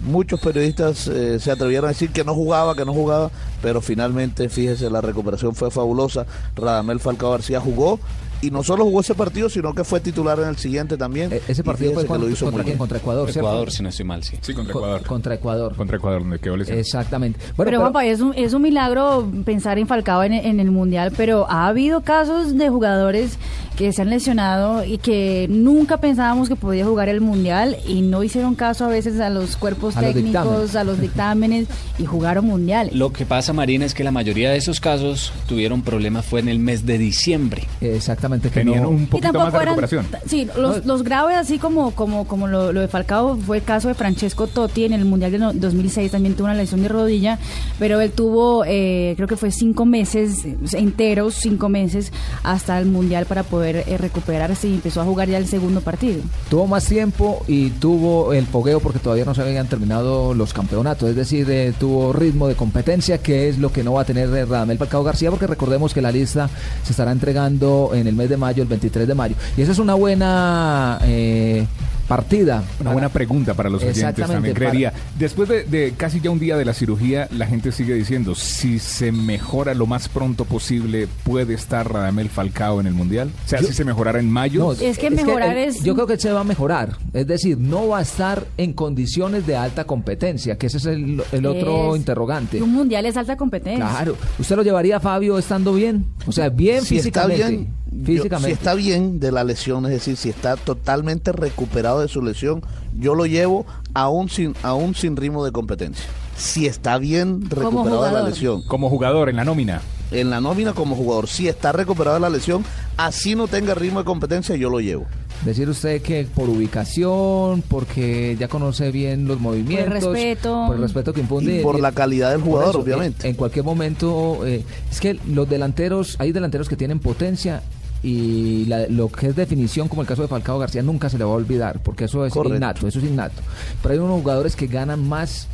Muchos 0.06 0.40
periodistas 0.40 1.08
eh, 1.08 1.40
se 1.40 1.52
atrevieron 1.52 1.86
a 1.86 1.90
decir 1.90 2.12
que 2.12 2.24
no 2.24 2.34
jugaba, 2.34 2.74
que 2.74 2.86
no 2.86 2.94
jugaba, 2.94 3.32
pero 3.62 3.82
finalmente, 3.82 4.48
fíjese, 4.48 4.90
la 4.90 5.02
recuperación 5.02 5.54
fue 5.54 5.70
fabulosa. 5.70 6.26
Radamel 6.56 7.02
Falcao 7.02 7.32
García 7.32 7.60
jugó, 7.60 8.00
y 8.42 8.52
no 8.52 8.64
solo 8.64 8.86
jugó 8.86 9.02
ese 9.02 9.16
partido, 9.16 9.50
sino 9.50 9.74
que 9.74 9.84
fue 9.84 10.00
titular 10.00 10.40
en 10.40 10.50
el 10.50 10.58
siguiente 10.58 10.98
también. 10.98 11.32
E 11.34 11.42
ese 11.48 11.64
partido 11.64 11.94
fue 11.94 12.06
cuando, 12.06 12.28
lo 12.28 12.34
hizo 12.34 12.46
contra, 12.46 12.64
muy 12.64 12.72
bien. 12.72 12.78
contra 12.78 12.98
Ecuador, 12.98 13.30
Ecuador, 13.30 13.72
si 13.72 13.84
no 13.84 13.90
estoy 13.90 14.06
mal, 14.06 14.24
sí. 14.24 14.38
Sí, 14.42 14.54
contra 14.54 14.72
Ecuador. 14.72 15.02
Contra 15.04 15.36
Ecuador. 15.36 15.76
Contra 15.76 15.98
Ecuador, 15.98 16.22
donde 16.22 16.40
quedó 16.40 16.58
lesionado. 16.58 16.80
Exactamente. 16.80 17.40
Bueno, 17.40 17.54
pero, 17.56 17.66
pero 17.66 17.82
Juanpa, 17.82 18.06
es 18.06 18.22
un, 18.22 18.34
es 18.36 18.54
un 18.54 18.62
milagro 18.62 19.30
pensar 19.46 19.78
en 19.78 19.88
Falcao 19.88 20.24
en, 20.24 20.34
en, 20.34 20.60
el 20.60 20.72
Mundial, 20.72 21.12
pero 21.16 21.50
ha 21.50 21.68
habido 21.68 22.02
casos 22.02 22.58
de 22.58 22.70
jugadores 22.70 23.38
que 23.78 23.94
se 23.94 24.02
han 24.02 24.10
lesionado 24.10 24.84
y 24.84 24.98
que 24.98 25.48
nunca 25.50 25.98
pensábamos 25.98 26.50
que 26.50 26.56
podía 26.56 26.86
jugar 26.86 27.10
el 27.10 27.22
Mundial 27.22 27.78
y 27.88 28.02
no 28.02 28.24
hicieron 28.24 28.56
caso 28.56 28.86
a 28.86 28.90
veces 28.90 29.20
a 29.20 29.30
los 29.30 29.56
cuerpos 29.56 29.96
a 29.96 30.02
técnicos, 30.02 30.46
los 30.46 30.76
a 30.76 30.84
los 30.84 31.00
dictámenes 31.00 31.68
y 31.98 32.06
jugaron 32.06 32.46
Mundial. 32.46 32.90
Lo 32.94 33.12
que 33.14 33.26
pasa, 33.26 33.54
Marina, 33.54 33.86
es 33.86 33.94
que 33.94 34.04
la 34.04 34.12
mayoría 34.12 34.52
de 34.52 34.58
esos 34.58 34.80
casos 34.80 35.32
tuvieron 35.48 35.82
problemas 35.82 36.26
fue 36.26 36.40
en 36.40 36.50
el 36.50 36.60
mes 36.60 36.86
de 36.86 36.98
diciembre. 36.98 37.68
Exactamente. 37.82 38.29
Que 38.30 38.50
Tenían 38.50 38.84
no, 38.84 38.90
un 38.90 39.08
poquito 39.08 39.34
más 39.34 39.52
de 39.52 39.60
eran, 39.60 39.76
recuperación. 39.76 40.08
Sí, 40.26 40.48
los, 40.58 40.86
los, 40.86 41.04
graves, 41.04 41.38
así 41.38 41.58
como, 41.58 41.92
como, 41.92 42.28
como 42.28 42.48
lo, 42.48 42.72
lo, 42.72 42.82
de 42.82 42.88
Falcao, 42.88 43.38
fue 43.38 43.58
el 43.58 43.64
caso 43.64 43.88
de 43.88 43.94
Francesco 43.94 44.48
Totti 44.48 44.86
en 44.86 44.94
el 44.94 45.06
Mundial 45.06 45.32
de 45.32 45.38
2006, 45.40 46.12
también 46.12 46.36
tuvo 46.36 46.46
una 46.46 46.56
lesión 46.56 46.82
de 46.82 46.90
rodilla, 46.90 47.40
pero 47.80 48.00
él 48.02 48.12
tuvo, 48.12 48.64
eh, 48.66 49.14
creo 49.16 49.28
que 49.28 49.38
fue 49.38 49.52
cinco 49.52 49.86
meses 49.86 50.46
enteros, 50.74 51.36
cinco 51.36 51.70
meses, 51.70 52.12
hasta 52.44 52.78
el 52.80 52.86
Mundial 52.86 53.26
para 53.26 53.44
poder 53.44 53.84
eh, 53.88 53.98
recuperarse 53.98 54.68
y 54.68 54.76
empezó 54.76 55.02
a 55.02 55.06
jugar 55.06 55.30
ya 55.30 55.38
el 55.38 55.48
segundo 55.48 55.82
partido. 55.82 56.22
Tuvo 56.50 56.68
más 56.68 56.86
tiempo 56.86 57.44
y 57.48 57.70
tuvo 57.72 58.34
el 58.34 58.46
fogueo 58.46 58.80
porque 58.80 59.00
todavía 59.00 59.26
no 59.26 59.34
se 59.34 59.42
habían 59.42 59.68
terminado 59.68 60.34
los 60.34 60.54
campeonatos, 60.54 61.10
es 61.10 61.16
decir, 61.16 61.50
eh, 61.50 61.74
tuvo 61.78 62.14
ritmo 62.14 62.48
de 62.48 62.56
competencia, 62.56 63.18
que 63.20 63.50
es 63.50 63.58
lo 63.58 63.72
que 63.72 63.84
no 63.84 63.94
va 63.94 64.02
a 64.02 64.06
tener 64.06 64.30
Radamel 64.30 64.78
Falcao 64.78 65.04
García, 65.04 65.30
porque 65.30 65.48
recordemos 65.48 65.94
que 65.94 66.02
la 66.02 66.12
lista 66.12 66.50
se 66.84 66.92
estará 66.92 67.12
entregando 67.12 67.92
en 67.94 68.08
el 68.08 68.16
mes 68.20 68.30
de 68.30 68.38
mayo, 68.38 68.62
el 68.62 68.70
23 68.70 69.08
de 69.08 69.16
mayo. 69.16 69.36
Y 69.58 69.62
esa 69.62 69.72
es 69.72 69.80
una 69.80 69.96
buena 69.96 71.00
eh, 71.04 71.66
partida. 72.10 72.64
Una 72.82 72.92
buena 72.92 73.10
pregunta 73.10 73.54
para 73.54 73.70
los 73.70 73.84
oyentes 73.84 74.28
también 74.28 74.56
creería. 74.56 74.92
Para... 74.92 75.04
Después 75.18 75.48
de, 75.48 75.64
de, 75.64 75.94
casi 75.96 76.20
ya 76.20 76.32
un 76.32 76.40
día 76.40 76.58
de 76.58 76.66
la 76.66 76.74
cirugía, 76.74 77.30
la 77.32 77.46
gente 77.46 77.72
sigue 77.72 77.94
diciendo, 77.94 78.34
si 78.34 78.80
se 78.80 79.12
mejora 79.12 79.76
lo 79.76 79.86
más 79.86 80.10
pronto 80.10 80.44
posible, 80.44 81.08
¿puede 81.24 81.54
estar 81.54 81.90
Radamel 81.90 82.30
Falcao 82.30 82.82
en 82.82 82.88
el 82.88 82.96
Mundial? 82.96 83.30
O 83.46 83.48
sea, 83.48 83.62
yo, 83.62 83.68
si 83.68 83.74
se 83.74 83.86
mejorara 83.86 84.20
en 84.20 84.30
mayo. 84.30 84.60
No, 84.60 84.72
es 84.74 84.98
que 84.98 85.08
es 85.08 85.14
mejorar 85.14 85.54
que, 85.54 85.66
es... 85.66 85.84
Yo 85.84 85.94
creo 85.94 86.08
que 86.08 86.18
se 86.18 86.32
va 86.32 86.42
a 86.42 86.44
mejorar. 86.44 86.98
Es 87.14 87.28
decir, 87.28 87.60
no 87.60 87.90
va 87.90 88.00
a 88.00 88.02
estar 88.02 88.48
en 88.58 88.74
condiciones 88.74 89.46
de 89.46 89.56
alta 89.56 89.84
competencia, 89.84 90.58
que 90.58 90.66
ese 90.66 90.78
es 90.78 90.86
el, 90.88 91.22
el 91.32 91.46
otro 91.46 91.94
es... 91.94 92.00
interrogante. 92.00 92.62
Un 92.62 92.74
Mundial 92.74 93.06
es 93.06 93.18
alta 93.18 93.38
competencia. 93.38 93.88
Claro. 93.88 94.16
¿Usted 94.40 94.56
lo 94.56 94.64
llevaría, 94.64 95.00
Fabio, 95.00 95.38
estando 95.38 95.74
bien? 95.74 96.06
O 96.26 96.32
sea, 96.32 96.50
bien 96.50 96.82
si 96.82 96.96
físicamente. 96.96 97.36
Está 97.36 97.50
bien, 97.50 97.74
físicamente. 98.06 98.36
Yo, 98.36 98.40
si 98.48 98.52
está 98.52 98.74
bien 98.74 99.20
de 99.20 99.32
la 99.32 99.44
lesión, 99.44 99.86
es 99.86 99.92
decir, 99.92 100.18
si 100.18 100.30
está 100.30 100.56
totalmente 100.56 101.32
recuperado 101.32 102.02
de 102.02 102.08
su 102.08 102.22
lesión, 102.22 102.62
yo 102.98 103.16
lo 103.16 103.26
llevo 103.26 103.66
aún 103.94 104.30
sin, 104.30 104.56
aún 104.64 104.96
sin 104.96 105.16
ritmo 105.16 105.44
de 105.46 105.52
competencia. 105.52 106.06
Si 106.38 106.68
está 106.68 106.98
bien 106.98 107.50
recuperado 107.50 108.04
de 108.04 108.12
la 108.12 108.24
lesión. 108.24 108.64
Como 108.68 108.90
jugador 108.90 109.30
en 109.30 109.36
la 109.36 109.46
nómina. 109.46 109.82
En 110.12 110.30
la 110.30 110.42
nómina 110.42 110.74
como 110.74 110.96
jugador. 110.96 111.28
Si 111.28 111.48
está 111.48 111.72
recuperado 111.72 112.16
de 112.16 112.22
la 112.22 112.30
lesión, 112.30 112.64
así 112.98 113.36
no 113.36 113.48
tenga 113.48 113.76
ritmo 113.76 114.00
de 114.00 114.06
competencia, 114.06 114.56
yo 114.56 114.70
lo 114.70 114.80
llevo. 114.80 115.06
Decir 115.46 115.70
usted 115.70 116.02
que 116.02 116.28
por 116.34 116.50
ubicación, 116.50 117.62
porque 117.62 118.36
ya 118.38 118.50
conoce 118.50 118.92
bien 118.92 119.26
los 119.26 119.40
movimientos, 119.40 120.04
por 120.04 120.18
el 120.18 120.24
respeto, 120.24 120.64
por 120.68 120.76
el 120.76 120.82
respeto 120.82 121.14
que 121.14 121.22
impunde 121.22 121.60
y 121.60 121.64
por 121.64 121.80
la 121.80 121.94
calidad 121.94 122.32
del 122.32 122.42
jugador, 122.42 122.72
eso, 122.72 122.80
obviamente. 122.80 123.26
En, 123.26 123.32
en, 123.32 123.36
cualquier 123.38 123.64
momento, 123.64 124.46
eh, 124.46 124.66
es 124.92 125.00
que 125.00 125.18
los 125.28 125.48
delanteros, 125.48 126.18
hay 126.20 126.34
delanteros 126.34 126.68
que 126.68 126.76
tienen 126.76 127.00
potencia 127.00 127.64
y 128.04 128.66
la, 128.66 128.88
lo 128.88 129.10
que 129.10 129.28
es 129.28 129.36
definición, 129.36 129.88
como 129.88 130.02
el 130.02 130.08
caso 130.08 130.22
de 130.22 130.28
Falcao 130.28 130.58
García, 130.60 130.82
nunca 130.82 131.10
se 131.10 131.18
le 131.18 131.24
va 131.24 131.32
a 131.32 131.36
olvidar, 131.36 131.82
porque 131.84 132.06
eso 132.06 132.26
es 132.26 132.34
Correcto. 132.34 132.56
innato, 132.58 132.88
eso 132.88 133.00
es 133.00 133.06
innato. 133.06 133.42
Pero 133.82 133.94
hay 133.94 134.00
unos 134.00 134.22
jugadores 134.22 134.56
que 134.56 134.68
ganan 134.68 135.08
más 135.08 135.48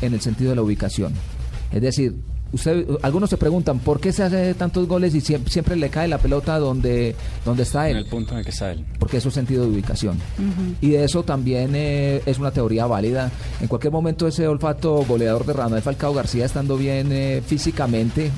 en 0.00 0.14
el 0.14 0.20
sentido 0.20 0.50
de 0.50 0.56
la 0.56 0.62
ubicación. 0.62 1.12
Es 1.70 1.80
decir, 1.80 2.14
usted, 2.52 2.86
algunos 3.02 3.30
se 3.30 3.36
preguntan 3.36 3.78
por 3.78 4.00
qué 4.00 4.12
se 4.12 4.24
hace 4.24 4.52
tantos 4.54 4.86
goles 4.86 5.14
y 5.14 5.20
siempre, 5.20 5.50
siempre, 5.50 5.76
le 5.76 5.88
cae 5.90 6.08
la 6.08 6.18
pelota 6.18 6.58
donde, 6.58 7.14
donde 7.44 7.62
está 7.62 7.88
él. 7.88 7.96
En 7.98 8.02
el 8.04 8.08
punto 8.10 8.32
en 8.32 8.38
el 8.40 8.44
que 8.44 8.50
está 8.50 8.72
él. 8.72 8.84
Porque 8.98 9.18
eso 9.18 9.28
es 9.28 9.34
sentido 9.34 9.64
de 9.64 9.70
ubicación. 9.70 10.16
Uh 10.16 10.42
-huh. 10.42 10.74
Y 10.80 10.90
de 10.90 11.04
eso 11.04 11.22
también 11.22 11.70
eh, 11.74 12.20
es 12.26 12.38
una 12.38 12.50
teoría 12.50 12.86
válida. 12.86 13.30
En 13.60 13.68
cualquier 13.68 13.92
momento 13.92 14.26
ese 14.26 14.46
olfato 14.48 15.04
goleador 15.06 15.46
de 15.46 15.52
Radamel 15.52 15.82
Falcao 15.82 16.12
García 16.12 16.44
estando 16.44 16.76
bien 16.76 17.08
eh, 17.12 17.42
físicamente, 17.46 18.30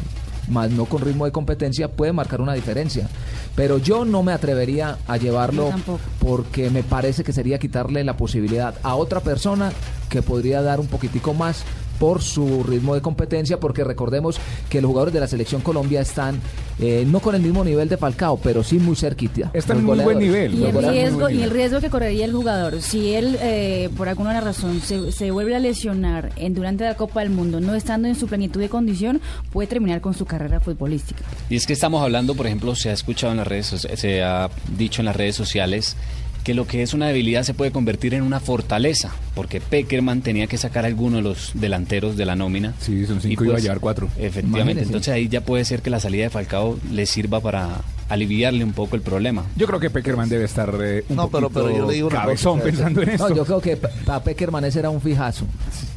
más 0.49 0.71
no 0.71 0.85
con 0.85 1.03
ritmo 1.03 1.25
de 1.25 1.33
competencia, 1.33 1.89
puede 1.89 2.13
marcar 2.13 2.41
una 2.41 2.55
diferencia. 2.55 3.09
Pero 3.55 3.79
yo 3.79 4.05
no 4.05 4.23
me 4.23 4.33
atrevería 4.33 4.99
a 5.07 5.17
llevarlo 5.17 5.71
porque 6.19 6.71
me 6.71 6.83
parece 6.83 7.25
que 7.25 7.33
sería 7.33 7.59
quitarle 7.59 8.05
la 8.05 8.17
posibilidad 8.17 8.75
a 8.83 8.95
otra 8.95 9.21
persona 9.21 9.73
que 10.09 10.23
podría 10.23 10.63
dar 10.63 10.81
un 10.81 10.87
poquitico 10.87 11.35
más 11.35 11.65
por 11.99 12.23
su 12.23 12.63
ritmo 12.63 12.95
de 12.95 13.01
competencia, 13.01 13.61
porque 13.61 13.85
recordemos 13.85 14.39
que 14.69 14.81
los 14.81 14.89
jugadores 14.89 15.15
de 15.15 15.21
la 15.21 15.27
selección 15.27 15.61
Colombia 15.61 16.01
están 16.01 16.41
eh, 16.79 17.05
no 17.07 17.21
con 17.21 17.35
el 17.35 17.43
mismo 17.43 17.65
nivel 17.65 17.89
de 17.89 17.97
Falcao, 17.97 18.37
pero 18.37 18.65
sí 18.65 18.79
muy 18.79 18.97
cerquita. 18.97 19.51
Están 19.55 19.79
en 19.79 19.85
muy 19.85 19.99
buen 19.99 20.19
nivel. 20.19 20.55
Y 20.55 20.65
el, 20.65 20.91
riesgo, 20.91 21.31
y 21.31 21.43
el 21.43 21.51
riesgo 21.51 21.81
que 21.81 21.91
correría 21.91 22.25
el 22.25 22.33
jugador, 22.33 22.83
si 22.83 23.15
él 23.15 23.39
eh, 23.41 23.91
por 23.97 24.09
alguna 24.09 24.41
razón 24.41 24.81
se, 24.81 25.13
se 25.13 25.31
vuelve 25.31 25.55
a 25.55 25.59
lesionar 25.61 26.33
en, 26.37 26.55
durante 26.55 26.85
la 26.85 26.97
Copa 26.97 27.21
del 27.21 27.31
Mundo, 27.31 27.61
no 27.61 27.75
estando 27.75 28.09
en 28.09 28.17
su 28.17 28.27
plenitud 28.27 28.61
de 28.61 28.69
condición, 28.69 29.21
puede 29.53 29.69
terminar 29.69 30.01
con 30.01 30.15
su 30.15 30.25
carrera 30.25 30.61
futbolística. 30.61 31.23
Y 31.49 31.57
es 31.57 31.67
que 31.67 31.73
estamos 31.73 32.03
hablando, 32.03 32.35
por 32.35 32.47
ejemplo, 32.47 32.75
se 32.75 32.91
ha 32.91 32.93
escuchado 32.93 33.33
en 33.33 33.39
las 33.39 33.47
redes, 33.47 33.87
se 33.95 34.23
ha 34.23 34.51
dicho 34.77 35.01
en 35.01 35.07
las 35.07 35.17
redes 35.17 35.37
sociales 35.37 35.97
que 36.45 36.55
lo 36.55 36.67
que 36.67 36.83
es 36.83 36.93
una 36.93 37.09
debilidad 37.09 37.43
se 37.43 37.55
puede 37.55 37.73
convertir 37.73 38.13
en 38.15 38.23
una 38.23 38.39
fortaleza, 38.39 39.13
porque 39.35 39.61
Peckerman 39.61 40.21
tenía 40.21 40.47
que 40.47 40.59
sacar 40.59 40.85
a 40.85 40.89
alguno 40.89 41.17
de 41.17 41.23
los 41.23 41.53
delanteros 41.55 42.17
de 42.17 42.27
la 42.27 42.37
nómina. 42.37 42.75
Sí, 42.81 43.07
son 43.07 43.21
cinco, 43.23 43.45
Y, 43.45 43.47
iba 43.47 43.55
a 43.55 43.57
pues, 43.57 43.63
llevar 43.65 43.81
cuatro. 43.81 44.09
Efectivamente, 44.19 44.61
Imagínese. 44.61 44.87
entonces 44.87 45.15
ahí 45.15 45.29
ya 45.29 45.41
puede 45.41 45.65
ser 45.65 45.81
que 45.81 45.89
la 45.91 46.01
salida 46.01 46.25
de 46.25 46.31
Falcao 46.31 46.79
le 46.93 47.07
sirva 47.07 47.41
para 47.41 47.81
aliviarle 48.09 48.65
un 48.65 48.73
poco 48.73 48.97
el 48.97 49.03
problema. 49.03 49.45
Yo 49.57 49.67
creo 49.67 49.81
que 49.81 49.91
Peckerman 49.91 50.29
debe 50.29 50.45
estar 50.45 50.75
eh, 50.83 51.05
un 51.09 51.17
No, 51.17 51.29
pero- 51.29 51.51
yo 51.71 51.87
le 51.87 51.95
digo 51.95 52.09
una 52.09 52.21
cabezón 52.21 52.55
cosa. 52.59 52.65
pensando 52.65 53.03
en 53.03 53.09
esto. 53.11 53.29
No, 53.29 53.35
yo 53.37 53.45
creo 53.45 53.61
que 53.61 53.77
para 53.77 54.23
Peckerman 54.23 54.65
ese 54.65 54.79
era 54.81 54.91
un 54.91 55.01
fijazo. 55.01 55.47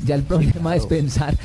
Ya 0.05 0.15
el 0.15 0.23
problema 0.23 0.75
es 0.75 0.85
pensar 0.85 1.35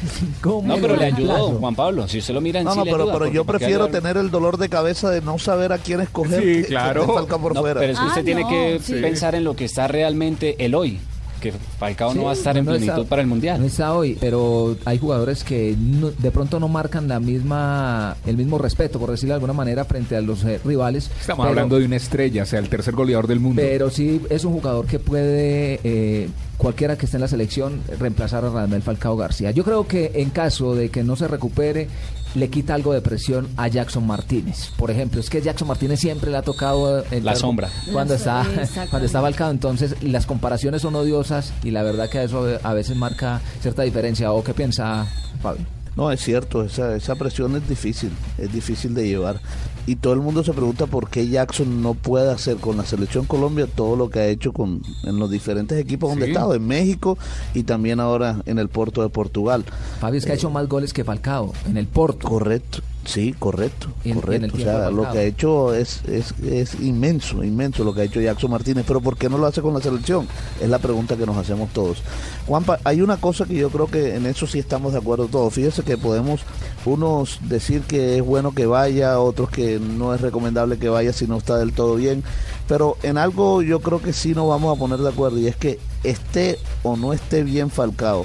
cómo. 0.41 0.69
No, 0.69 0.77
pero 0.81 0.97
le 0.97 1.07
ayudó. 1.07 1.51
Juan 1.59 1.75
Pablo. 1.75 2.07
Si 2.09 2.19
usted 2.19 2.35
lo 2.35 2.41
mira 2.41 2.61
en 2.61 2.67
No, 2.67 2.73
sí 2.73 2.79
no, 2.79 2.85
pero, 2.85 2.97
ayuda, 3.05 3.13
pero 3.13 3.27
yo 3.33 3.45
¿para 3.45 3.59
qué 3.59 3.65
prefiero 3.65 3.89
tener 3.89 4.17
el 4.17 4.31
dolor 4.31 4.57
de 4.59 4.69
cabeza 4.69 5.11
de 5.11 5.21
no 5.21 5.39
saber 5.39 5.73
a 5.73 5.79
quién 5.79 6.01
escoger. 6.01 6.41
Sí, 6.41 6.47
que- 6.47 6.63
que 6.63 6.69
claro. 6.69 7.07
Falcao 7.13 7.41
por 7.41 7.55
No, 7.55 7.61
fuera. 7.61 7.81
pero 7.81 7.93
es 7.93 7.99
que 7.99 8.05
Ah, 8.05 8.09
usted 8.09 8.25
tiene 8.25 8.43
no, 8.43 8.49
que 8.49 8.81
sí. 8.83 8.95
pensar 8.95 9.35
en 9.35 9.45
lo 9.45 9.57
que 9.57 9.65
está 9.65 9.89
realmente 9.89 10.65
el 10.65 10.75
hoy. 10.75 11.01
Que 11.43 11.53
Falcao 11.79 12.15
no 12.15 12.25
va 12.25 12.31
a 12.31 12.35
estar 12.35 12.57
en 12.57 12.65
no 12.65 12.71
plenitud 12.71 12.93
está- 13.01 13.09
para 13.09 13.21
el 13.23 13.29
Mundial. 13.29 13.61
No 13.61 13.67
está 13.67 13.93
hoy, 13.95 14.17
pero 14.21 14.77
hay 14.85 14.99
jugadores 14.99 15.43
que 15.45 15.77
no- 15.79 16.11
de 16.11 16.31
pronto 16.31 16.61
no 16.61 16.69
marcan 16.69 17.09
la 17.09 17.19
misma 17.21 18.17
el 18.27 18.37
mismo 18.37 18.59
respeto, 18.59 18.99
por 18.99 19.11
decirlo 19.11 19.33
de 19.33 19.37
alguna 19.37 19.53
manera, 19.53 19.85
frente 19.85 20.17
a 20.17 20.21
los 20.21 20.45
eh, 20.45 20.61
rivales. 20.65 21.11
Estamos 21.21 21.45
pero- 21.45 21.51
hablando 21.51 21.79
de 21.79 21.85
una 21.87 21.97
estrella, 21.97 22.45
o 22.45 22.47
sea, 22.47 22.61
el 22.61 22.69
tercer 22.69 22.95
goleador 22.95 23.27
del 23.27 23.41
mundo. 23.41 23.61
Pero 23.61 23.91
sí 23.91 24.21
es 24.31 24.45
un 24.45 24.53
jugador 24.55 24.87
que 24.87 24.99
puede, 24.99 25.81
eh, 25.85 26.29
cualquiera 26.57 26.97
que 26.97 27.07
esté 27.07 27.17
en 27.17 27.23
la 27.23 27.29
selección, 27.29 27.81
reemplazar 27.99 28.45
a 28.45 28.51
Radamel 28.51 28.83
Falcao 28.83 29.17
García. 29.17 29.51
Yo 29.51 29.65
creo 29.65 29.87
que 29.89 30.13
en 30.15 30.31
caso 30.31 30.75
de 30.77 30.91
que 30.91 31.03
no 31.03 31.17
se 31.17 31.27
recupere, 31.27 31.89
le 32.35 32.49
quita 32.49 32.75
algo 32.75 32.93
de 32.93 33.01
presión 33.01 33.49
a 33.57 33.69
Jackson 33.69 34.07
Martínez. 34.07 34.71
Por 34.77 34.91
ejemplo, 34.91 35.21
es 35.21 35.31
que 35.31 35.41
Jackson 35.41 35.69
Martínez 35.69 36.01
siempre 36.01 36.31
le 36.31 36.37
ha 36.37 36.43
tocado 36.43 37.01
eh, 37.01 37.05
entrar 37.11 37.37
sombra. 37.37 37.69
cuando 37.93 38.15
La 38.15 38.19
está 38.19 38.47
cuando 38.91 39.07
está 39.07 39.21
Falcao. 39.21 39.51
Entonces 39.51 40.03
las 40.03 40.27
comparaciones 40.27 40.83
son 40.83 40.95
odiosas 40.95 41.53
y 41.63 41.71
la 41.71 41.83
verdad 41.83 42.09
que 42.09 42.23
eso 42.25 42.47
a 42.63 42.75
veces 42.75 42.97
marca 42.97 43.41
cierta 43.61 43.83
diferencia. 43.83 44.33
¿O 44.33 44.43
qué 44.43 44.55
piensa 44.55 45.07
Fabio? 45.43 45.67
No, 45.97 46.11
es 46.11 46.23
cierto, 46.23 46.65
esa, 46.65 46.97
esa 46.97 47.15
presión 47.17 47.55
es 47.55 47.69
difícil, 47.69 48.11
es 48.39 48.51
difícil 48.51 48.95
de 48.95 49.07
llevar. 49.07 49.41
Y 49.87 49.97
todo 49.97 50.13
el 50.13 50.21
mundo 50.21 50.45
se 50.45 50.53
pregunta 50.53 50.87
por 50.87 51.09
qué 51.11 51.27
Jackson 51.29 51.83
no 51.83 51.95
puede 51.95 52.31
hacer 52.31 52.57
con 52.59 52.77
la 52.77 52.85
selección 52.85 53.25
Colombia 53.27 53.67
todo 53.67 53.97
lo 53.97 54.11
que 54.11 54.21
ha 54.21 54.27
hecho 54.29 54.53
con, 54.53 54.81
en 55.03 55.19
los 55.19 55.29
diferentes 55.31 55.77
equipos 55.79 56.11
donde 56.11 56.27
Sí. 56.27 56.31
ha 56.31 56.35
estado, 56.35 56.55
en 56.55 56.67
México 56.67 57.19
y 57.53 57.65
también 57.65 57.99
ahora 57.99 58.43
en 58.47 58.59
el 58.61 58.69
Porto 58.69 59.03
de 59.03 59.09
Portugal. 59.09 59.65
Fabio 60.01 60.19
es 60.19 60.25
que 60.25 60.33
ha 60.33 60.35
hecho 60.37 60.51
más 60.51 60.69
goles 60.69 60.93
que 60.93 61.03
Falcao 61.03 61.53
en 61.67 61.77
el 61.77 61.87
Porto. 61.89 62.29
Correcto, 62.29 62.79
sí, 63.05 63.35
correcto, 63.39 63.89
en- 64.05 64.13
en 64.13 64.21
correcto. 64.21 64.57
o 64.57 64.61
sea, 64.61 64.91
lo 64.91 65.11
que 65.11 65.19
ha 65.19 65.23
hecho 65.23 65.75
es, 65.75 66.03
es, 66.07 66.33
es 66.43 66.75
inmenso, 66.81 67.43
inmenso 67.45 67.85
lo 67.85 67.93
que 67.95 68.03
ha 68.03 68.05
hecho 68.05 68.21
Jackson 68.21 68.51
Martínez. 68.51 68.85
Pero 68.87 69.01
¿por 69.01 69.17
qué 69.17 69.29
no 69.29 69.39
lo 69.39 69.47
hace 69.47 69.61
con 69.63 69.75
la 69.75 69.81
selección? 69.81 70.29
Es 70.61 70.69
la 70.69 70.79
pregunta 70.79 71.17
que 71.17 71.27
nos 71.27 71.37
hacemos 71.37 71.71
todos. 71.73 72.03
Juanpa, 72.47 72.79
hay 72.85 73.01
una 73.01 73.17
cosa 73.17 73.45
que 73.45 73.55
yo 73.55 73.71
creo 73.71 73.87
que 73.87 74.15
en 74.17 74.27
eso 74.27 74.47
sí 74.47 74.59
estamos 74.59 74.93
de 74.93 74.99
acuerdo 74.99 75.27
todos. 75.29 75.53
Fíjese 75.55 75.83
que 75.83 75.97
podemos 75.99 76.43
unos 76.85 77.39
decir 77.43 77.83
que 77.83 78.17
es 78.19 78.25
bueno 78.25 78.53
que 78.53 78.67
vaya, 78.67 79.19
otros 79.21 79.51
que 79.51 79.79
no 79.81 80.15
es 80.15 80.21
recomendable 80.21 80.79
que 80.79 80.89
vaya 80.89 81.13
si 81.13 81.27
no 81.27 81.37
está 81.39 81.57
del 81.59 81.73
todo 81.73 81.97
bien. 81.97 82.23
Pero 82.69 82.97
en 83.03 83.19
algo 83.19 83.63
yo 83.63 83.81
creo 83.81 84.01
que 84.01 84.13
sí 84.13 84.35
nos 84.35 84.49
vamos 84.49 84.75
a 84.77 84.79
poner 84.79 84.99
de 85.01 85.09
acuerdo 85.09 85.39
y 85.39 85.47
es 85.47 85.57
que 85.57 85.79
esté 86.05 86.59
o 86.83 86.97
no 86.97 87.13
esté 87.13 87.43
bien 87.43 87.71
Falcao 87.71 88.25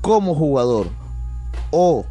como 0.00 0.34
jugador 0.34 0.88
o 1.70 2.04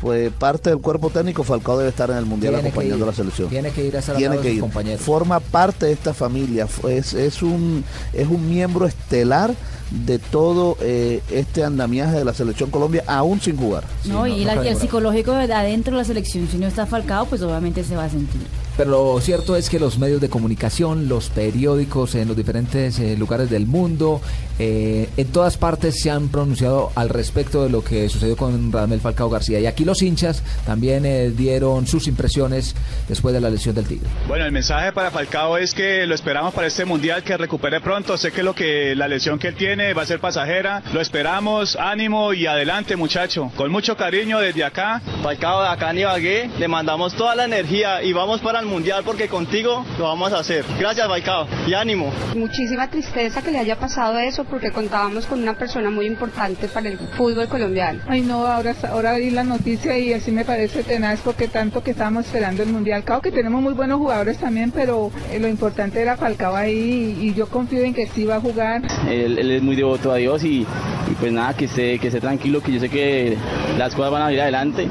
fue 0.00 0.30
parte 0.30 0.70
del 0.70 0.78
cuerpo 0.80 1.10
técnico, 1.10 1.44
Falcao 1.44 1.76
debe 1.78 1.90
estar 1.90 2.10
en 2.10 2.16
el 2.16 2.24
Mundial 2.26 2.54
Tiene 2.54 2.62
que 2.62 2.68
acompañando 2.70 2.96
ir. 2.98 3.02
a 3.02 3.06
la 3.06 3.12
selección. 3.12 3.48
Tiene 3.48 3.70
que 3.70 3.84
ir 3.86 3.96
a 3.96 3.98
al 3.98 4.04
Tiene 4.04 4.20
lado 4.36 4.40
de 4.42 4.48
que 4.48 4.52
sus 4.54 4.60
compañeros. 4.60 5.00
Forma 5.02 5.40
parte 5.40 5.86
de 5.86 5.92
esta 5.92 6.14
familia, 6.14 6.66
es, 6.88 7.12
es, 7.14 7.42
un, 7.42 7.84
es 8.12 8.26
un 8.28 8.48
miembro 8.48 8.86
estelar 8.86 9.54
de 9.90 10.18
todo 10.20 10.76
eh, 10.80 11.20
este 11.30 11.64
andamiaje 11.64 12.16
de 12.16 12.24
la 12.24 12.32
selección 12.32 12.70
Colombia, 12.70 13.02
aún 13.08 13.40
sin 13.40 13.56
jugar. 13.56 13.82
no, 14.06 14.20
no, 14.20 14.26
y 14.28 14.40
no 14.40 14.46
la- 14.46 14.54
cabe 14.54 14.68
el 14.70 14.76
psicológico 14.76 15.32
de 15.32 15.52
adentro 15.52 15.92
de 15.94 15.98
la 15.98 16.04
selección, 16.04 16.46
si 16.48 16.58
no 16.58 16.66
está 16.68 16.86
Falcao, 16.86 17.26
pues 17.26 17.42
obviamente 17.42 17.82
se 17.84 17.96
va 17.96 18.04
a 18.04 18.08
sentir. 18.10 18.40
Pero 18.80 18.92
lo 18.92 19.20
cierto 19.20 19.56
es 19.56 19.68
que 19.68 19.78
los 19.78 19.98
medios 19.98 20.22
de 20.22 20.30
comunicación, 20.30 21.06
los 21.06 21.28
periódicos 21.28 22.14
en 22.14 22.28
los 22.28 22.34
diferentes 22.34 22.98
eh, 22.98 23.14
lugares 23.14 23.50
del 23.50 23.66
mundo, 23.66 24.22
eh, 24.58 25.06
en 25.18 25.28
todas 25.32 25.58
partes 25.58 26.00
se 26.00 26.10
han 26.10 26.30
pronunciado 26.30 26.90
al 26.94 27.10
respecto 27.10 27.62
de 27.62 27.68
lo 27.68 27.84
que 27.84 28.08
sucedió 28.08 28.38
con 28.38 28.72
Radamel 28.72 29.00
Falcao 29.00 29.28
García. 29.28 29.60
Y 29.60 29.66
aquí 29.66 29.84
los 29.84 30.00
hinchas 30.00 30.42
también 30.64 31.04
eh, 31.04 31.28
dieron 31.28 31.86
sus 31.86 32.06
impresiones 32.06 32.74
después 33.06 33.34
de 33.34 33.42
la 33.42 33.50
lesión 33.50 33.74
del 33.74 33.84
Tigre. 33.84 34.08
Bueno, 34.26 34.46
el 34.46 34.52
mensaje 34.52 34.92
para 34.92 35.10
Falcao 35.10 35.58
es 35.58 35.74
que 35.74 36.06
lo 36.06 36.14
esperamos 36.14 36.54
para 36.54 36.66
este 36.66 36.86
mundial, 36.86 37.22
que 37.22 37.36
recupere 37.36 37.82
pronto. 37.82 38.16
Sé 38.16 38.32
que 38.32 38.42
lo 38.42 38.54
que 38.54 38.94
la 38.96 39.08
lesión 39.08 39.38
que 39.38 39.48
él 39.48 39.56
tiene 39.56 39.92
va 39.92 40.04
a 40.04 40.06
ser 40.06 40.20
pasajera. 40.20 40.82
Lo 40.94 41.02
esperamos, 41.02 41.76
ánimo 41.76 42.32
y 42.32 42.46
adelante, 42.46 42.96
muchacho. 42.96 43.52
Con 43.56 43.70
mucho 43.70 43.94
cariño 43.98 44.38
desde 44.38 44.64
acá. 44.64 45.02
Falcao 45.22 45.60
de 45.64 45.68
acá 45.68 45.90
en 45.90 45.98
Ibagué, 45.98 46.50
le 46.58 46.66
mandamos 46.66 47.12
toda 47.14 47.34
la 47.34 47.44
energía 47.44 48.02
y 48.02 48.14
vamos 48.14 48.40
para 48.40 48.60
el 48.60 48.69
mundial 48.70 49.02
porque 49.04 49.28
contigo 49.28 49.84
lo 49.98 50.04
vamos 50.04 50.32
a 50.32 50.38
hacer. 50.38 50.64
Gracias 50.78 51.06
Falcao 51.06 51.46
y 51.66 51.74
ánimo. 51.74 52.12
Muchísima 52.34 52.88
tristeza 52.88 53.42
que 53.42 53.50
le 53.50 53.58
haya 53.58 53.76
pasado 53.78 54.18
eso 54.18 54.44
porque 54.44 54.70
contábamos 54.70 55.26
con 55.26 55.42
una 55.42 55.54
persona 55.54 55.90
muy 55.90 56.06
importante 56.06 56.68
para 56.68 56.88
el 56.88 56.98
fútbol 56.98 57.48
colombiano. 57.48 58.00
Ay 58.08 58.22
no, 58.22 58.46
ahora, 58.46 58.74
ahora 58.88 59.18
vi 59.18 59.30
la 59.30 59.44
noticia 59.44 59.98
y 59.98 60.12
así 60.12 60.30
me 60.30 60.44
parece 60.44 60.82
tenaz 60.82 61.20
porque 61.20 61.48
tanto 61.48 61.82
que 61.82 61.90
estábamos 61.90 62.26
esperando 62.26 62.62
el 62.62 62.70
mundial. 62.70 63.02
Claro 63.04 63.20
que 63.20 63.32
tenemos 63.32 63.60
muy 63.60 63.74
buenos 63.74 63.98
jugadores 63.98 64.38
también, 64.38 64.70
pero 64.70 65.10
eh, 65.30 65.38
lo 65.38 65.48
importante 65.48 66.00
era 66.00 66.16
Falcao 66.16 66.54
ahí 66.56 67.16
y, 67.20 67.28
y 67.28 67.34
yo 67.34 67.48
confío 67.48 67.82
en 67.82 67.92
que 67.92 68.06
sí 68.06 68.24
va 68.24 68.36
a 68.36 68.40
jugar. 68.40 68.82
Él, 69.08 69.38
él 69.38 69.50
es 69.50 69.62
muy 69.62 69.76
devoto 69.76 70.12
a 70.12 70.16
Dios 70.16 70.44
y, 70.44 70.60
y 70.60 71.14
pues 71.18 71.32
nada, 71.32 71.54
que 71.54 71.64
esté, 71.64 71.98
que 71.98 72.06
esté 72.06 72.20
tranquilo, 72.20 72.62
que 72.62 72.72
yo 72.72 72.80
sé 72.80 72.88
que 72.88 73.36
las 73.76 73.94
cosas 73.94 74.12
van 74.12 74.22
a 74.22 74.32
ir 74.32 74.40
adelante, 74.40 74.88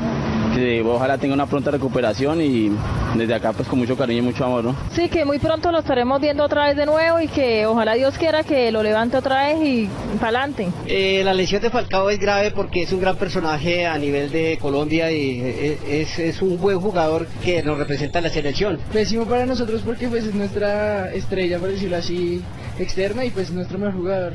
que 0.56 0.82
ojalá 0.82 1.18
tenga 1.18 1.34
una 1.34 1.46
pronta 1.46 1.72
recuperación 1.72 2.42
y 2.42 2.72
desde 3.16 3.34
acá 3.34 3.54
pues 3.54 3.68
con 3.68 3.80
mucho 3.80 3.96
cariño 3.98 4.20
y 4.20 4.24
mucho 4.24 4.46
amor, 4.46 4.64
¿no? 4.64 4.76
Sí, 4.94 5.10
que 5.10 5.26
muy 5.26 5.40
pronto 5.40 5.72
lo 5.72 5.80
estaremos 5.80 6.20
viendo 6.22 6.44
otra 6.44 6.68
vez 6.68 6.76
de 6.76 6.86
nuevo 6.86 7.20
y 7.20 7.28
que 7.28 7.66
ojalá 7.66 7.94
Dios 7.94 8.18
quiera 8.18 8.44
que 8.44 8.72
lo 8.72 8.84
levante 8.84 9.18
otra 9.18 9.48
vez 9.48 9.58
y 9.64 9.90
para 10.20 10.40
adelante. 10.40 10.70
Eh, 10.88 11.22
la 11.24 11.34
lesión 11.34 11.62
de 11.62 11.70
Falcao 11.70 12.10
es 12.10 12.20
grave 12.20 12.52
porque 12.52 12.84
es 12.84 12.92
un 12.92 13.02
gran 13.02 13.16
personaje 13.16 13.86
a 13.86 13.98
nivel 13.98 14.32
de 14.32 14.58
Colombia 14.62 15.12
y 15.12 15.42
eh, 15.42 15.78
es, 15.88 16.20
es 16.20 16.42
un 16.42 16.60
buen 16.60 16.80
jugador 16.80 17.28
que 17.44 17.64
nos 17.64 17.78
representa 17.78 18.20
en 18.20 18.26
la 18.26 18.30
selección. 18.30 18.80
Pésimo 18.92 19.26
para 19.26 19.46
nosotros 19.46 19.82
porque 19.86 20.08
pues 20.08 20.26
es 20.26 20.36
nuestra 20.36 21.12
estrella, 21.14 21.60
por 21.60 21.70
decirlo 21.70 21.98
así, 21.98 22.42
externa 22.78 23.26
y 23.26 23.30
pues 23.30 23.52
nuestro 23.52 23.78
mejor 23.78 23.96
jugador. 23.96 24.34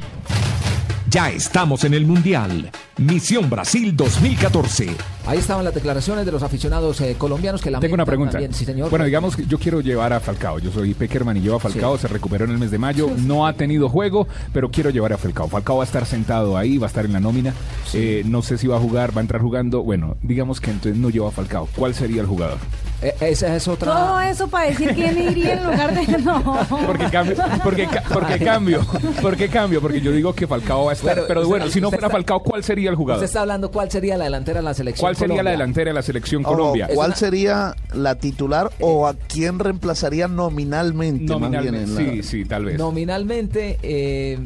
Ya 1.14 1.30
estamos 1.30 1.85
en 1.85 1.94
el 1.94 2.06
Mundial. 2.06 2.73
Misión 2.97 3.49
Brasil 3.49 3.97
2014. 3.97 4.97
Ahí 5.28 5.38
estaban 5.38 5.64
las 5.64 5.73
declaraciones 5.73 6.26
de 6.26 6.33
los 6.33 6.42
aficionados 6.42 7.00
eh, 7.02 7.14
colombianos 7.16 7.62
que 7.62 7.71
lamentan 7.71 7.87
Tengo 7.87 7.94
una 7.94 8.04
pregunta. 8.04 8.33
también. 8.33 8.52
Sí, 8.52 8.64
señor. 8.64 8.90
Bueno, 8.90 9.04
digamos 9.04 9.37
que 9.37 9.47
yo 9.47 9.56
quiero 9.61 9.80
llevar 9.80 10.12
a 10.12 10.18
Falcao. 10.18 10.59
Yo 10.59 10.73
soy 10.73 10.92
Peckerman 10.92 11.37
y 11.37 11.40
llevo 11.40 11.54
a 11.54 11.61
Falcao. 11.61 11.99
Se 11.99 12.09
recuperó 12.09 12.47
en 12.47 12.50
el 12.50 12.59
mes 12.59 12.73
de 12.73 12.78
mayo. 12.78 13.12
No 13.16 13.47
ha 13.47 13.52
tenido 13.52 13.88
juego, 13.88 14.26
pero 14.52 14.73
quiero 14.73 14.90
llevar 14.90 15.12
a 15.12 15.16
Falcao. 15.16 15.47
Falcao 15.47 15.76
va 15.76 15.85
a 15.85 15.87
estar 15.87 16.04
sentado 16.04 16.56
ahí, 16.56 16.78
va 16.78 16.87
a 16.87 16.88
estar 16.88 17.04
en 17.04 17.12
la 17.12 17.21
nómina. 17.21 17.54
Eh, 17.92 18.25
no 18.26 18.42
sé 18.42 18.59
si 18.59 18.66
va 18.66 18.78
a 18.78 18.80
jugar, 18.80 19.16
va 19.16 19.21
a 19.21 19.23
entrar 19.23 19.40
jugando. 19.40 19.85
Bueno, 19.85 20.16
digamos 20.21 20.61
que 20.61 20.73
entonces 20.73 21.00
no 21.00 21.11
llevo 21.11 21.28
a 21.28 21.30
Falcao. 21.30 21.68
¿Cuál 21.76 21.94
sería 21.94 22.23
el 22.23 22.26
jugador? 22.26 22.59
Eh, 23.04 23.14
esa 23.20 23.54
es 23.54 23.68
otra. 23.68 23.92
Todo 23.92 24.20
eso 24.20 24.49
para 24.49 24.66
decir 24.68 24.94
quién 24.94 25.18
iría 25.20 25.54
en 25.54 25.64
lugar 25.64 25.94
de 25.94 26.18
no. 26.23 26.42
Porque 26.87 27.06
cambio, 27.11 27.37
porque, 27.62 27.88
porque 28.12 28.38
cambio, 28.38 28.87
porque 29.20 29.49
cambio, 29.49 29.80
porque 29.80 30.00
yo 30.00 30.11
digo 30.12 30.32
que 30.34 30.46
Falcao 30.46 30.87
va 30.87 30.92
a 30.92 30.94
estar, 30.94 31.14
Bueno, 31.14 31.25
pero 31.28 31.46
bueno, 31.46 31.68
si 31.68 31.80
no 31.80 31.90
fuera 31.90 32.06
está- 32.06 32.16
Falcao, 32.16 32.40
¿cuál 32.42 32.64
sería 32.64 32.88
el 32.90 32.96
jugador? 32.96 33.18
Usted 33.23 33.26
está 33.30 33.40
hablando 33.42 33.70
cuál 33.70 33.90
sería 33.90 34.16
la 34.16 34.25
delantera 34.25 34.61
de 34.61 34.64
la 34.64 34.75
selección. 34.75 35.02
¿Cuál 35.04 35.16
sería 35.16 35.42
la 35.42 35.50
delantera 35.50 35.90
de 35.90 35.94
la 35.94 36.02
selección 36.02 36.44
Ojo, 36.44 36.54
Colombia? 36.56 36.88
¿Cuál 36.94 37.08
una- 37.08 37.16
sería 37.16 37.75
la 37.92 38.14
titular 38.14 38.70
o 38.80 39.06
a 39.06 39.14
quién 39.14 39.58
reemplazaría 39.58 40.26
nominalmente? 40.28 41.25
más 41.38 41.50
bien 41.50 41.62
Nominalmente, 41.64 42.02
en 42.02 42.06
la- 42.16 42.23
sí, 42.23 42.23
sí, 42.23 42.44
tal 42.44 42.64
vez. 42.64 42.78
Nominalmente, 42.78 43.78
eh, 43.82 44.38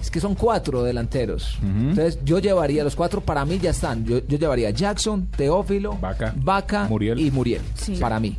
es 0.00 0.10
que 0.10 0.20
son 0.20 0.34
cuatro 0.34 0.82
delanteros. 0.82 1.58
Entonces 1.62 2.18
yo 2.24 2.38
llevaría 2.38 2.82
los 2.84 2.96
cuatro, 2.96 3.20
para 3.20 3.44
mí 3.44 3.58
ya 3.58 3.70
están. 3.70 4.04
Yo, 4.04 4.18
yo 4.26 4.38
llevaría 4.38 4.70
Jackson, 4.70 5.26
Teófilo, 5.36 5.96
Vaca, 6.36 6.86
y 7.20 7.30
Muriel. 7.30 7.62
Para 8.00 8.18
mí. 8.20 8.36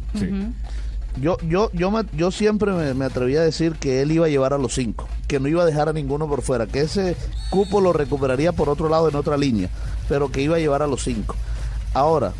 Yo, 1.21 1.37
yo, 1.47 1.69
yo, 1.73 1.91
me- 1.91 2.05
yo 2.15 2.31
siempre 2.31 2.71
me, 2.71 2.93
me 2.93 3.03
atreví 3.05 3.35
a 3.35 3.41
decir 3.41 3.73
que 3.73 4.01
él 4.01 4.13
iba 4.13 4.27
a 4.27 4.29
llevar 4.29 4.53
a 4.53 4.57
los 4.57 4.73
cinco, 4.73 5.07
que 5.27 5.41
no 5.41 5.49
iba 5.49 5.61
a 5.61 5.65
dejar 5.65 5.89
a 5.89 5.93
ninguno 5.93 6.25
por 6.27 6.41
fuera, 6.41 6.67
que 6.67 6.79
ese 6.81 7.17
cupo 7.49 7.81
lo 7.81 7.91
recuperaría 7.91 8.53
por 8.53 8.69
otro 8.69 8.87
lado 8.87 9.09
en 9.09 9.15
otra 9.15 9.35
línea, 9.35 9.69
pero 10.07 10.31
que 10.31 10.41
iba 10.41 10.55
a 10.55 10.59
llevar 10.59 10.81
a 10.81 10.87
los 10.87 11.03
cinco. 11.03 11.35
Ahora, 11.93 12.31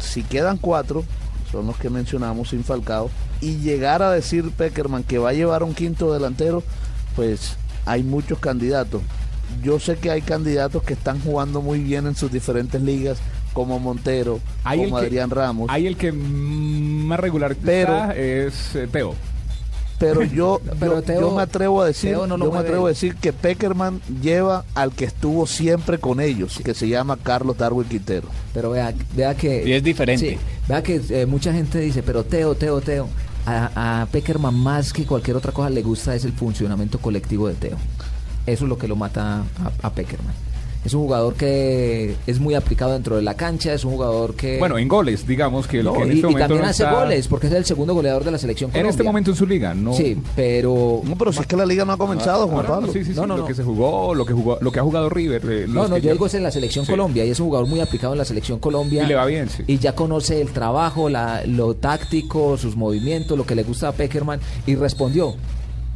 si 0.00 0.24
quedan 0.24 0.58
cuatro, 0.58 1.04
son 1.52 1.68
los 1.68 1.76
que 1.76 1.88
mencionamos 1.88 2.48
sin 2.48 2.64
Falcao, 2.64 3.10
y 3.40 3.58
llegar 3.58 4.02
a 4.02 4.10
decir 4.10 4.50
Peckerman 4.50 5.04
que 5.04 5.18
va 5.18 5.28
a 5.28 5.32
llevar 5.32 5.62
un 5.62 5.72
quinto 5.72 6.12
delantero, 6.12 6.64
pues 7.14 7.56
hay 7.86 8.02
muchos 8.02 8.38
candidatos. 8.38 9.00
Yo 9.62 9.78
sé 9.80 9.96
que 9.96 10.10
hay 10.10 10.20
candidatos 10.22 10.82
que 10.82 10.92
están 10.92 11.20
jugando 11.20 11.62
muy 11.62 11.78
bien 11.80 12.06
en 12.06 12.14
sus 12.16 12.30
diferentes 12.30 12.82
ligas, 12.82 13.18
como 13.52 13.78
Montero, 13.78 14.40
Hay 14.64 14.84
como 14.84 14.98
que- 15.00 15.06
Adrián 15.06 15.30
Ramos. 15.30 15.68
Hay 15.70 15.86
el 15.86 15.96
que 15.96 16.12
mm, 16.12 17.06
más 17.06 17.18
regular 17.18 17.56
Pero- 17.64 17.94
está 17.96 18.14
es 18.16 18.74
eh, 18.74 18.88
Teo. 18.90 19.14
pero 19.98 20.22
yo, 20.24 20.60
Pero 20.78 20.96
yo, 20.96 21.02
Teo- 21.02 21.20
yo 21.20 21.30
me 21.34 21.42
atrevo 21.42 21.80
a 21.80 21.86
decir, 21.86 22.12
no 22.12 22.36
yo 22.36 22.52
me 22.52 22.58
atrevo 22.58 22.84
a 22.86 22.90
decir 22.90 23.14
que 23.14 23.32
Peckerman 23.32 24.02
lleva 24.20 24.64
al 24.74 24.92
que 24.92 25.06
estuvo 25.06 25.46
siempre 25.46 25.98
con 25.98 26.20
ellos, 26.20 26.60
que 26.62 26.74
se 26.74 26.88
llama 26.88 27.16
Carlos 27.16 27.56
Darwin 27.56 27.88
Quintero. 27.88 28.28
Pero 28.52 28.70
vea, 28.72 28.92
vea 29.14 29.34
que... 29.34 29.66
Y 29.66 29.72
es 29.72 29.82
diferente. 29.82 30.30
Sí, 30.32 30.38
vea 30.68 30.82
que 30.82 31.00
eh, 31.08 31.24
mucha 31.24 31.52
gente 31.52 31.78
dice, 31.78 32.02
pero 32.02 32.24
Teo, 32.24 32.54
Teo, 32.56 32.80
Teo. 32.82 33.08
A, 33.46 34.06
Peckerman 34.10 34.54
más 34.54 34.92
que 34.92 35.06
cualquier 35.06 35.36
otra 35.36 35.52
cosa 35.52 35.70
le 35.70 35.82
gusta 35.82 36.14
es 36.14 36.24
el 36.24 36.32
funcionamiento 36.32 36.98
colectivo 36.98 37.46
de 37.48 37.54
Teo. 37.54 37.76
Eso 38.44 38.64
es 38.64 38.68
lo 38.68 38.76
que 38.76 38.88
lo 38.88 38.96
mata 38.96 39.38
a, 39.40 39.86
a 39.86 39.90
Peckerman. 39.90 40.34
Es 40.84 40.94
un 40.94 41.02
jugador 41.02 41.34
que 41.34 42.14
es 42.28 42.38
muy 42.38 42.54
aplicado 42.54 42.92
dentro 42.92 43.16
de 43.16 43.22
la 43.22 43.34
cancha, 43.34 43.72
es 43.74 43.84
un 43.84 43.92
jugador 43.92 44.34
que... 44.36 44.58
Bueno, 44.60 44.78
en 44.78 44.86
goles, 44.86 45.26
digamos 45.26 45.66
que, 45.66 45.78
el 45.80 45.84
No, 45.86 45.94
que 45.94 46.02
en 46.02 46.08
y, 46.08 46.10
este 46.10 46.18
y 46.20 46.22
momento 46.22 46.38
también 46.40 46.62
no 46.62 46.68
hace 46.68 46.82
está- 46.84 47.00
goles, 47.00 47.26
porque 47.28 47.46
es 47.48 47.52
el 47.54 47.64
segundo 47.64 47.92
goleador 47.94 48.22
de 48.22 48.30
la 48.30 48.38
selección 48.38 48.70
En 48.70 48.76
este 48.86 48.98
Colombia. 49.02 49.04
momento 49.10 49.30
en 49.32 49.36
su 49.36 49.46
liga, 49.46 49.74
no. 49.74 49.94
Sí, 49.94 50.16
pero... 50.36 51.00
No, 51.02 51.16
pero 51.18 51.32
si 51.32 51.40
es 51.40 51.46
que 51.48 51.56
la 51.56 51.66
liga 51.66 51.84
no 51.84 51.92
ha 51.92 51.96
comenzado, 51.96 52.46
Juan 52.46 52.58
Ahora, 52.58 52.68
Pablo. 52.68 52.92
Sí, 52.92 53.00
sí, 53.04 53.12
sí, 53.12 53.16
No, 53.16 53.26
no, 53.26 53.36
lo 53.36 53.42
no. 53.42 53.48
que 53.48 53.54
se 53.54 53.64
jugó, 53.64 54.14
lo 54.14 54.24
que 54.24 54.32
jugó, 54.32 54.58
lo 54.60 54.70
que 54.70 54.78
ha 54.78 54.82
jugado 54.84 55.08
River. 55.08 55.42
eh, 55.50 55.64
No, 55.66 55.74
los 55.82 55.90
no, 55.90 55.96
yo 55.98 56.04
ya- 56.04 56.12
digo 56.12 56.26
es 56.26 56.34
en 56.34 56.44
la 56.44 56.52
selección 56.52 56.84
Sí. 56.84 56.92
Colombia 56.92 57.24
y 57.24 57.30
es 57.30 57.40
un 57.40 57.46
jugador 57.46 57.66
muy 57.68 57.80
aplicado 57.80 58.12
en 58.14 58.18
la 58.18 58.24
selección 58.24 58.60
Colombia. 58.60 59.02
Y 59.02 59.06
le 59.08 59.14
va 59.16 59.26
bien, 59.26 59.48
sí. 59.48 59.64
Y 59.66 59.78
ya 59.78 59.92
conoce 59.96 60.40
el 60.40 60.50
trabajo, 60.52 61.08
la, 61.08 61.44
lo 61.46 61.74
táctico, 61.74 62.56
sus 62.56 62.76
movimientos, 62.76 63.36
lo 63.36 63.44
que 63.44 63.56
le 63.56 63.64
gusta 63.64 63.88
a 63.88 63.92
Peckerman 63.92 64.38
y 64.66 64.76
respondió. 64.76 65.34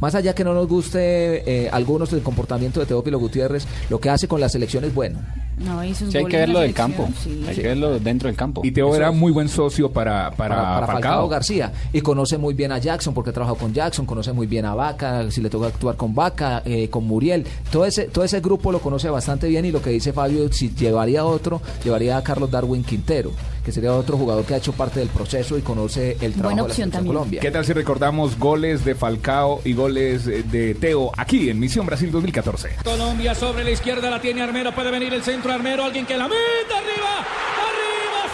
Más 0.01 0.13
allá 0.15 0.33
que 0.35 0.43
no 0.43 0.53
nos 0.53 0.67
guste 0.67 1.65
eh, 1.65 1.69
algunos 1.71 2.11
del 2.11 2.21
comportamiento 2.21 2.79
de 2.81 2.85
Teófilo 2.87 3.19
Gutiérrez, 3.19 3.65
lo 3.89 3.99
que 4.01 4.09
hace 4.09 4.27
con 4.27 4.41
la 4.41 4.49
selección 4.49 4.83
es 4.83 4.93
bueno. 4.93 5.19
No, 5.59 5.83
y 5.83 5.93
sus 5.93 6.11
Sí, 6.11 6.17
hay 6.17 6.25
que 6.25 6.37
verlo 6.37 6.59
del 6.61 6.73
campo. 6.73 7.07
sí. 7.23 7.45
Hay 7.47 7.55
que 7.55 7.61
verlo 7.61 7.99
dentro 7.99 8.27
del 8.27 8.35
campo. 8.35 8.61
Y 8.63 8.71
Teo 8.71 8.87
Eso 8.87 8.95
era 8.97 9.09
es. 9.11 9.15
muy 9.15 9.31
buen 9.31 9.47
socio 9.47 9.91
para, 9.91 10.31
para, 10.31 10.55
para, 10.55 10.63
para 10.73 10.87
Falcao. 10.87 11.01
Falcao. 11.11 11.29
García 11.29 11.71
y 11.93 12.01
conoce 12.01 12.37
muy 12.39 12.55
bien 12.55 12.71
a 12.71 12.79
Jackson 12.79 13.13
porque 13.13 13.31
trabajó 13.31 13.55
con 13.55 13.71
Jackson, 13.73 14.07
conoce 14.07 14.33
muy 14.33 14.47
bien 14.47 14.65
a 14.65 14.73
Vaca, 14.73 15.29
si 15.29 15.39
le 15.39 15.49
toca 15.51 15.67
actuar 15.67 15.95
con 15.97 16.15
Vaca, 16.15 16.63
eh, 16.65 16.89
con 16.89 17.05
Muriel, 17.05 17.45
todo 17.71 17.85
ese 17.85 18.05
todo 18.05 18.23
ese 18.23 18.39
grupo 18.41 18.71
lo 18.71 18.79
conoce 18.79 19.07
bastante 19.11 19.47
bien 19.49 19.65
y 19.65 19.71
lo 19.71 19.83
que 19.83 19.91
dice 19.91 20.13
Fabio, 20.13 20.51
si 20.51 20.73
llevaría 20.73 21.19
a 21.21 21.25
otro, 21.25 21.61
llevaría 21.83 22.17
a 22.17 22.23
Carlos 22.23 22.49
Darwin 22.49 22.83
Quintero, 22.83 23.31
que 23.63 23.71
sería 23.71 23.93
otro 23.93 24.17
jugador 24.17 24.45
que 24.45 24.53
ha 24.55 24.57
hecho 24.57 24.73
parte 24.73 24.99
del 24.99 25.09
proceso 25.09 25.57
y 25.57 25.61
conoce 25.61 26.17
el 26.21 26.33
trabajo 26.33 26.49
de 26.49 26.55
la 26.55 26.63
opción 26.63 26.75
selección 26.75 26.91
también. 26.91 27.15
Colombia. 27.15 27.41
¿Qué 27.41 27.51
tal 27.51 27.65
si 27.65 27.73
recordamos 27.73 28.37
goles 28.39 28.83
de 28.85 28.95
Falcao 28.95 29.61
y 29.63 29.73
goles 29.73 30.27
eh, 30.27 30.43
de 30.43 30.75
Teo 30.75 31.11
aquí 31.17 31.49
en 31.49 31.59
Misión 31.59 31.85
Brasil 31.85 32.11
2014? 32.11 32.77
Colombia 32.83 33.35
sobre 33.35 33.63
la 33.63 33.71
izquierda 33.71 34.09
la 34.09 34.19
tiene 34.19 34.41
Armero, 34.41 34.73
puede 34.73 34.91
venir 34.91 35.13
el 35.13 35.23
centro 35.23 35.51
Armero, 35.51 35.83
alguien 35.83 36.05
que 36.05 36.17
la 36.17 36.27
meta 36.27 36.37
arriba 36.77 37.25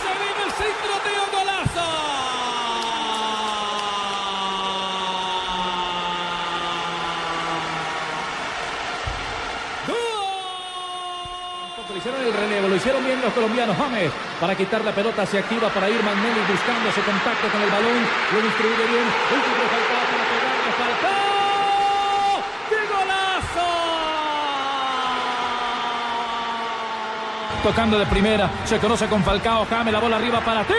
se 0.02 0.12
viene 0.18 0.44
el 0.46 0.52
centro 0.52 0.94
Teo 1.04 1.40
golazo. 1.40 1.88
Le 11.94 11.97
el 12.16 12.34
relevo, 12.34 12.68
lo 12.68 12.76
hicieron 12.76 13.04
bien 13.04 13.22
los 13.22 13.34
colombianos. 13.34 13.76
James 13.78 14.12
para 14.40 14.56
quitar 14.56 14.84
la 14.84 14.92
pelota 14.92 15.26
se 15.26 15.40
activa 15.40 15.70
para 15.70 15.90
ir 15.90 16.02
Magnelli 16.04 16.42
buscando 16.50 16.90
ese 16.90 17.02
contacto 17.02 17.48
con 17.52 17.62
el 17.62 17.70
balón. 17.70 18.06
Lo 18.34 18.42
distribuye 18.42 18.86
bien. 18.88 19.08
Último 19.34 19.64
Falcao 19.74 20.04
para 20.12 20.24
pegarle. 20.32 20.72
Falcao. 20.78 22.44
¡Qué 22.70 22.80
golazo! 22.94 23.68
Tocando 27.64 28.00
de 28.00 28.06
primera, 28.06 28.50
se 28.64 28.78
conoce 28.80 29.08
con 29.08 29.24
Falcao, 29.24 29.66
Jame, 29.66 29.92
la 29.92 30.00
bola 30.00 30.18
arriba 30.18 30.40
para 30.42 30.64
Teo. 30.64 30.78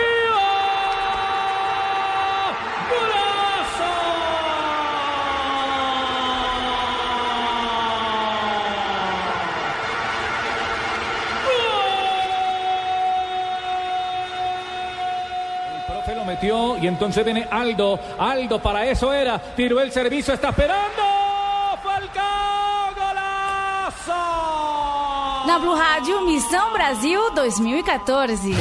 El 15.75 15.81
profe 15.85 16.15
lo 16.15 16.23
metió 16.39 16.77
y 16.77 16.87
entonces 16.87 17.23
viene 17.25 17.45
Aldo. 17.51 17.99
Aldo 18.17 18.61
para 18.61 18.85
eso 18.85 19.13
era. 19.13 19.39
Tiró 19.55 19.79
el 19.81 19.91
servicio, 19.91 20.33
está 20.33 20.49
esperando. 20.49 21.03
Falcao, 21.83 22.93
golazo. 22.95 24.13
Na 25.47 25.57
Blue 25.59 25.75
Rádio, 25.75 26.21
Missão 26.21 26.71
Brasil 26.73 27.19
2014. 27.35 28.51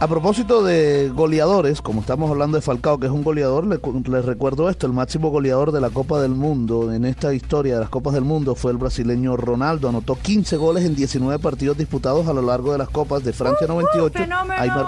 A 0.00 0.08
propósito 0.08 0.64
de 0.64 1.10
goleadores, 1.14 1.80
como 1.80 2.00
estamos 2.00 2.28
hablando 2.28 2.56
de 2.56 2.62
Falcao, 2.62 2.98
que 2.98 3.06
es 3.06 3.12
un 3.12 3.22
goleador, 3.22 3.64
le 3.68 3.78
les 4.10 4.24
recuerdo 4.24 4.68
esto, 4.68 4.88
el 4.88 4.92
máximo 4.92 5.30
goleador 5.30 5.70
de 5.70 5.80
la 5.80 5.90
Copa 5.90 6.20
del 6.20 6.32
Mundo 6.32 6.92
en 6.92 7.04
esta 7.04 7.32
historia 7.32 7.74
de 7.74 7.80
las 7.82 7.88
Copas 7.88 8.12
del 8.14 8.24
Mundo 8.24 8.56
fue 8.56 8.72
el 8.72 8.78
brasileño 8.78 9.36
Ronaldo, 9.36 9.88
anotó 9.88 10.16
15 10.16 10.56
goles 10.56 10.84
en 10.84 10.96
19 10.96 11.38
partidos 11.38 11.78
disputados 11.78 12.26
a 12.26 12.32
lo 12.32 12.42
largo 12.42 12.72
de 12.72 12.78
las 12.78 12.88
Copas 12.88 13.22
de 13.22 13.32
Francia 13.32 13.68
98. 13.68 14.18
Ahí, 14.58 14.68
mar- 14.70 14.86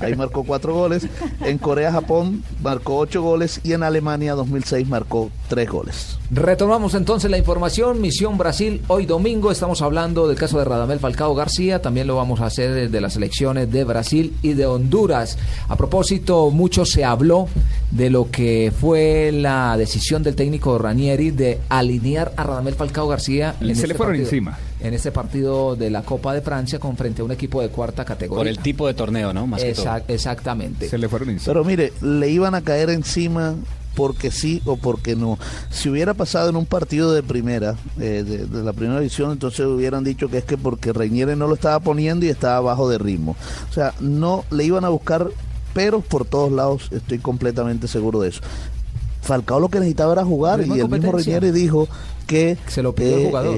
ahí 0.00 0.14
marcó 0.14 0.44
4 0.44 0.74
goles, 0.74 1.06
en 1.42 1.58
Corea, 1.58 1.92
Japón 1.92 2.42
marcó 2.62 2.96
8 2.98 3.22
goles 3.22 3.60
y 3.64 3.72
en 3.72 3.82
Alemania 3.82 4.34
2006 4.34 4.88
marcó 4.88 5.30
3 5.48 5.68
goles. 5.70 6.18
Retomamos 6.30 6.94
entonces 6.94 7.30
la 7.30 7.38
información. 7.38 8.00
Misión 8.00 8.38
Brasil, 8.38 8.82
hoy 8.88 9.06
domingo 9.06 9.50
estamos 9.52 9.82
hablando 9.82 10.26
del 10.26 10.36
caso 10.36 10.58
de 10.58 10.64
Radamel 10.64 10.98
Falcao 10.98 11.34
García. 11.34 11.80
También 11.82 12.06
lo 12.06 12.16
vamos 12.16 12.40
a 12.40 12.46
hacer 12.46 12.72
desde 12.72 13.00
las 13.00 13.16
elecciones 13.16 13.70
de 13.70 13.84
Brasil 13.84 14.34
y 14.42 14.54
de 14.54 14.66
Honduras. 14.66 15.38
A 15.68 15.76
propósito, 15.76 16.50
mucho 16.50 16.84
se 16.84 17.04
habló 17.04 17.48
de 17.90 18.10
lo 18.10 18.30
que 18.30 18.72
fue 18.80 19.30
la 19.32 19.76
decisión 19.76 20.22
del 20.22 20.34
técnico 20.34 20.76
Ranieri 20.78 21.30
de 21.30 21.60
alinear 21.68 22.32
a 22.36 22.42
Radamel 22.44 22.74
Falcao 22.74 23.06
García. 23.08 23.54
Se 23.58 23.64
le 23.64 23.72
este 23.74 23.86
fueron 23.94 24.06
partido- 24.14 24.26
encima. 24.26 24.58
En 24.84 24.94
este 24.94 25.10
partido 25.10 25.74
de 25.76 25.90
la 25.90 26.02
Copa 26.02 26.32
de 26.34 26.42
Francia 26.42 26.78
con 26.78 26.96
frente 26.96 27.22
a 27.22 27.24
un 27.24 27.32
equipo 27.32 27.60
de 27.62 27.70
cuarta 27.70 28.04
categoría. 28.04 28.38
Por 28.40 28.48
el 28.48 28.58
tipo 28.58 28.86
de 28.86 28.94
torneo, 28.94 29.32
¿no? 29.32 29.46
Más 29.46 29.62
que 29.62 29.72
todo. 29.72 29.84
Exact- 29.86 30.04
exactamente. 30.08 30.88
Se 30.88 30.98
le 30.98 31.08
fueron 31.08 31.30
encima. 31.30 31.52
Pero 31.52 31.64
mire, 31.64 31.92
le 32.02 32.28
iban 32.30 32.54
a 32.54 32.60
caer 32.62 32.90
encima 32.90 33.54
porque 33.94 34.30
sí 34.30 34.60
o 34.66 34.76
porque 34.76 35.16
no. 35.16 35.38
Si 35.70 35.88
hubiera 35.88 36.14
pasado 36.14 36.50
en 36.50 36.56
un 36.56 36.66
partido 36.66 37.12
de 37.12 37.22
primera, 37.22 37.76
eh, 37.98 38.22
de, 38.26 38.46
de 38.46 38.62
la 38.62 38.72
primera 38.72 39.00
división, 39.00 39.32
entonces 39.32 39.60
hubieran 39.66 40.04
dicho 40.04 40.28
que 40.28 40.38
es 40.38 40.44
que 40.44 40.58
porque 40.58 40.92
Reñere 40.92 41.34
no 41.34 41.46
lo 41.46 41.54
estaba 41.54 41.80
poniendo 41.80 42.26
y 42.26 42.28
estaba 42.28 42.60
bajo 42.60 42.88
de 42.88 42.98
ritmo. 42.98 43.36
O 43.70 43.72
sea, 43.72 43.94
no 44.00 44.44
le 44.50 44.64
iban 44.64 44.84
a 44.84 44.88
buscar 44.90 45.28
peros 45.72 46.04
por 46.04 46.24
todos 46.24 46.52
lados, 46.52 46.88
estoy 46.90 47.18
completamente 47.18 47.88
seguro 47.88 48.20
de 48.20 48.28
eso. 48.28 48.40
Falcao 49.22 49.58
lo 49.58 49.68
que 49.70 49.78
necesitaba 49.78 50.12
era 50.12 50.24
jugar 50.24 50.60
y 50.60 50.64
el 50.64 50.88
mismo. 50.88 51.12
Reñere 51.12 51.52
dijo 51.52 51.88
que 52.26 52.58
Se 52.68 52.82
lo 52.82 52.94
pidió 52.94 53.16
el 53.16 53.26
jugador. 53.26 53.56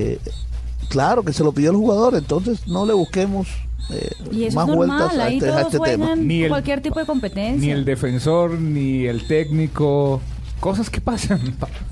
Claro, 0.88 1.22
que 1.25 1.33
se 1.33 1.42
lo 1.44 1.53
pidió 1.53 1.70
el 1.70 1.77
jugador, 1.77 2.14
entonces 2.14 2.66
no 2.66 2.85
le 2.87 2.92
busquemos 2.94 3.49
eh, 3.90 4.11
Y 4.33 4.44
eso 4.44 4.57
más 4.57 4.68
es 4.68 4.75
vueltas 4.75 5.16
a 5.16 5.25
ahí 5.25 5.37
este, 5.38 5.51
a 5.51 5.61
este 5.62 5.79
tema. 5.79 6.16
Ni 6.16 6.42
el- 6.42 6.49
cualquier 6.49 6.81
tipo 6.81 6.99
de 6.99 7.07
competencia. 7.07 7.57
Ni 7.61 7.70
el 7.70 7.85
defensor, 7.85 8.53
ni 8.59 9.07
el 9.07 9.27
técnico. 9.27 10.20
Cosas 10.61 10.88
que 10.90 11.01
pasan. 11.03 11.38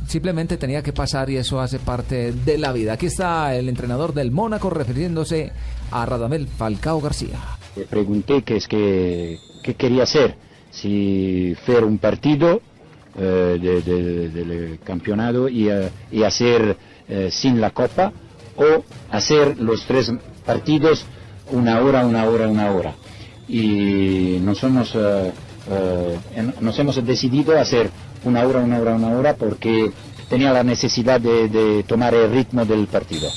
Simplemente 0.08 0.56
tenía 0.56 0.82
que 0.82 0.92
pasar 0.92 1.28
y 1.30 1.36
eso 1.36 1.60
hace 1.60 1.78
parte 1.78 2.32
de 2.32 2.58
la 2.58 2.72
vida. 2.72 2.94
Aquí 2.94 3.06
está 3.06 3.54
el 3.54 3.68
entrenador 3.68 4.14
del 4.14 4.30
Mónaco 4.30 4.70
refiriéndose 4.70 5.52
a 5.90 6.06
Radamel 6.06 6.48
Falcao 6.48 7.00
García. 7.00 7.38
Le 7.76 7.84
pregunté 7.84 8.42
qué 8.42 8.56
es 8.56 8.66
que, 8.66 9.38
qué 9.62 9.74
quería 9.74 10.04
hacer, 10.04 10.36
si 10.70 11.54
hacer 11.62 11.84
un 11.84 11.98
partido 11.98 12.60
eh, 13.16 13.58
de- 13.60 13.82
de- 13.82 14.28
del 14.30 14.78
campeonato 14.82 15.48
y, 15.48 15.68
eh, 15.68 15.88
y 16.10 16.22
hacer 16.24 16.76
eh, 17.08 17.28
sin 17.30 17.60
la 17.60 17.70
copa 17.70 18.12
o 18.56 18.84
hacer 19.10 19.58
los 19.58 19.84
tres 19.86 20.12
partidos 20.44 21.04
una 21.50 21.80
hora, 21.80 22.06
una 22.06 22.24
hora, 22.24 22.48
una 22.48 22.70
hora. 22.72 22.94
Y 23.48 24.38
nos 24.42 24.62
hemos, 24.62 24.92
eh, 24.94 25.32
en- 26.34 26.54
nos 26.60 26.78
hemos 26.78 27.04
decidido 27.04 27.58
hacer 27.58 27.90
una 28.24 28.44
hora, 28.46 28.60
una 28.60 28.78
hora, 28.78 28.94
una 28.94 29.08
hora 29.10 29.34
porque 29.36 29.92
tenía 30.28 30.52
la 30.52 30.62
necesidad 30.62 31.20
de 31.20 31.84
tomar 31.86 32.14
el 32.14 32.30
ritmo 32.30 32.64
del 32.64 32.86
partido. 32.86 33.28